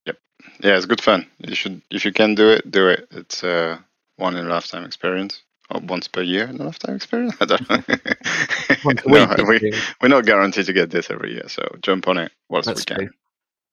[0.05, 0.17] Yep.
[0.61, 1.25] Yeah, it's good fun.
[1.39, 3.07] You should, if you can do it, do it.
[3.11, 3.83] It's a
[4.17, 5.41] one in a lifetime experience.
[5.69, 7.35] Or once per year in a lifetime experience.
[7.41, 7.83] I don't know.
[9.05, 12.67] no, we, we're not guaranteed to get this every year, so jump on it whilst
[12.67, 12.97] That's we can.
[12.97, 13.09] True.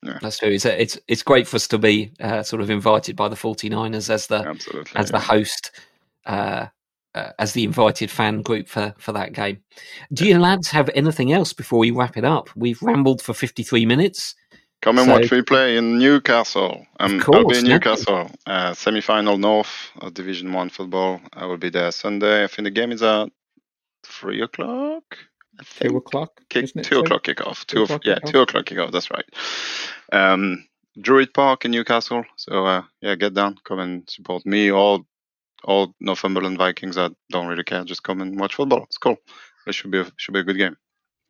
[0.02, 0.18] Yeah.
[0.20, 0.50] That's true.
[0.50, 4.10] It's, it's it's great for us to be uh, sort of invited by the 49ers
[4.10, 5.18] as the Absolutely, as yeah.
[5.18, 5.70] the host
[6.26, 6.66] uh,
[7.14, 9.62] uh, as the invited fan group for, for that game.
[10.12, 12.50] Do you lads have anything else before we wrap it up?
[12.56, 14.34] We've rambled for 53 minutes.
[14.82, 16.84] Come and so, watch me play in Newcastle.
[17.00, 21.22] Um, course, I'll be in Newcastle, uh, semi-final North of Division One football.
[21.32, 22.44] I will be there Sunday.
[22.44, 23.30] I think the game is at
[24.04, 25.16] three o'clock.
[25.80, 26.38] Two o'clock.
[26.50, 27.64] Kick, two o'clock kickoff.
[27.64, 28.32] Two, two o'clock yeah, kickoff.
[28.32, 28.92] two o'clock kickoff.
[28.92, 29.24] That's right.
[30.12, 30.66] Um,
[31.00, 32.24] Druid Park in Newcastle.
[32.36, 35.00] So uh, yeah, get down, come and support me or
[35.64, 38.84] all Northumberland Vikings that don't really care, just come and watch football.
[38.84, 39.16] It's cool.
[39.66, 40.76] It should be a, should be a good game.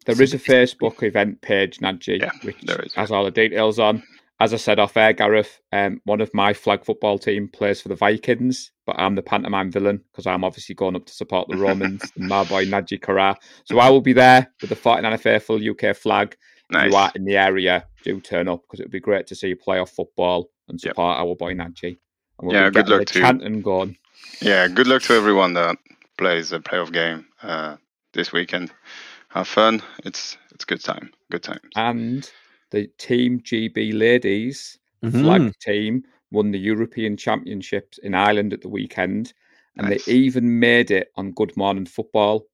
[0.06, 2.92] There is a Facebook event page, Nadji, yeah, which there is.
[2.94, 4.02] has all the details on.
[4.40, 7.88] As I said off air, Gareth, um, one of my flag football team plays for
[7.88, 11.56] the Vikings, but I'm the pantomime villain because I'm obviously going up to support the
[11.56, 13.36] Romans and my boy Nadji Kara.
[13.64, 16.36] So I will be there with the 49 Faithful UK flag.
[16.70, 16.86] Nice.
[16.86, 19.36] If you are in the area, do turn up because it would be great to
[19.36, 21.26] see you play off football and support yep.
[21.26, 21.98] our boy Nadji.
[22.42, 23.96] We'll yeah, good luck to chanting going.
[24.40, 25.76] Yeah, good luck to everyone that
[26.18, 27.76] plays a playoff game uh,
[28.12, 28.72] this weekend.
[29.30, 29.82] Have fun.
[30.04, 31.10] It's it's good time.
[31.30, 31.60] Good time.
[31.76, 32.30] And
[32.70, 35.22] the Team GB ladies mm-hmm.
[35.22, 39.32] flag team won the European Championships in Ireland at the weekend,
[39.76, 40.04] and nice.
[40.04, 42.44] they even made it on Good Morning Football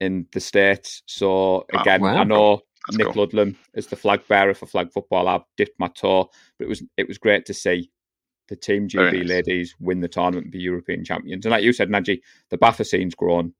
[0.00, 1.02] in the states.
[1.06, 2.16] So again, oh, wow.
[2.16, 3.22] I know That's Nick cool.
[3.24, 5.28] Ludlam is the flag bearer for flag football.
[5.28, 7.90] I've dipped my toe, but it was it was great to see
[8.48, 9.28] the Team GB nice.
[9.28, 11.44] ladies win the tournament be European champions.
[11.44, 12.20] And like you said, Nadji,
[12.50, 13.54] the BAFA scene's grown.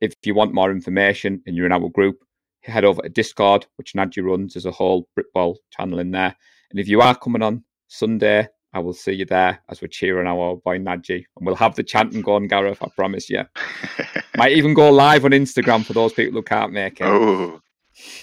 [0.00, 2.24] If you want more information and you're in our group,
[2.62, 4.54] head over to Discord, which Nadji runs.
[4.54, 6.34] There's a whole Britball channel in there.
[6.70, 10.26] And if you are coming on Sunday, I will see you there as we're cheering
[10.26, 11.24] our boy Nadji.
[11.36, 13.44] And we'll have the chanting going, Gareth, I promise you.
[14.36, 17.06] Might even go live on Instagram for those people who can't make it.
[17.06, 17.60] Oh,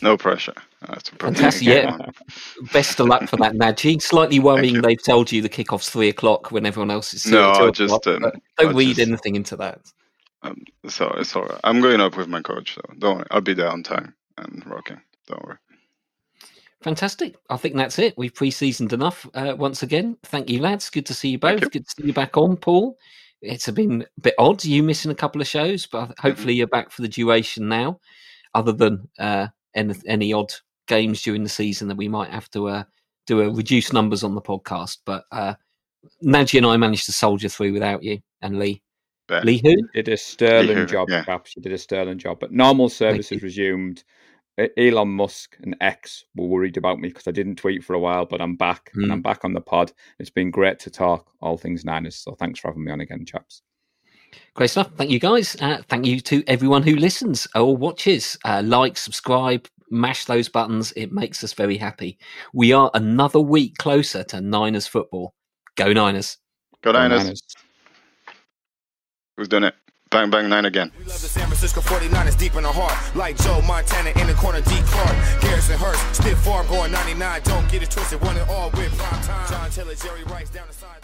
[0.02, 0.54] no pressure.
[0.88, 1.68] That's Fantastic.
[1.68, 1.98] Yeah.
[2.74, 4.02] Best of luck for that, Nadji.
[4.02, 7.26] Slightly worrying they've told you the kickoff's three o'clock when everyone else is.
[7.26, 9.80] No, I just um, don't read just, anything into that.
[10.44, 11.60] Um, so it's all right.
[11.64, 13.28] I'm going up with my coach, so don't worry.
[13.32, 15.02] I'll be there on time and rocking.
[15.28, 15.58] Don't worry.
[16.82, 17.36] Fantastic.
[17.50, 18.16] I think that's it.
[18.18, 20.18] We've pre-seasoned enough uh, once again.
[20.24, 20.90] Thank you, lads.
[20.90, 21.62] Good to see you both.
[21.62, 21.70] You.
[21.70, 22.98] Good to see you back on, Paul.
[23.42, 26.28] It's been a bit odd you missing a couple of shows, but mm-hmm.
[26.28, 28.00] hopefully you're back for the duration now.
[28.54, 30.54] Other than uh, any, any, odd
[30.88, 32.84] games during the season that we might have to uh,
[33.28, 35.54] do a reduced numbers on the podcast, but uh,
[36.24, 38.82] Nadji and I managed to soldier through without you and Lee.
[39.44, 41.24] Lee who did a sterling job, yeah.
[41.24, 42.40] perhaps you did a sterling job.
[42.40, 44.04] But normal services resumed.
[44.78, 48.26] Elon Musk and X were worried about me because I didn't tweet for a while,
[48.26, 49.04] but I'm back mm.
[49.04, 49.24] and I'm hmm.
[49.24, 49.92] back on the pod.
[50.20, 52.18] It's been great to talk all things Niners.
[52.18, 53.64] So thanks for having me on again, chaps.
[54.56, 54.92] Great stuff.
[54.98, 55.56] Thank you, guys.
[55.62, 58.38] Uh, thank you to everyone who listens or watches.
[58.46, 60.94] Uh, like, subscribe, mash those buttons.
[60.96, 62.18] It makes us very happy.
[62.54, 65.34] We are another week closer to Niners football.
[65.76, 66.38] Go Niners.
[66.82, 67.20] Go Niners.
[67.20, 67.44] Go Niners.
[69.38, 69.76] Who's doing it?
[70.12, 70.92] Bang Bang 9 again.
[71.00, 73.16] We love the San Francisco 49ers deep in the heart.
[73.16, 74.76] Like Joe Montana in the corner, D.
[74.84, 75.42] Clark.
[75.42, 77.42] Garrison Hearst, stiff farm going 99.
[77.46, 79.50] Don't get it twisted, one and all with prime time.
[79.50, 81.01] John Taylor, Jerry Rice down the sideline.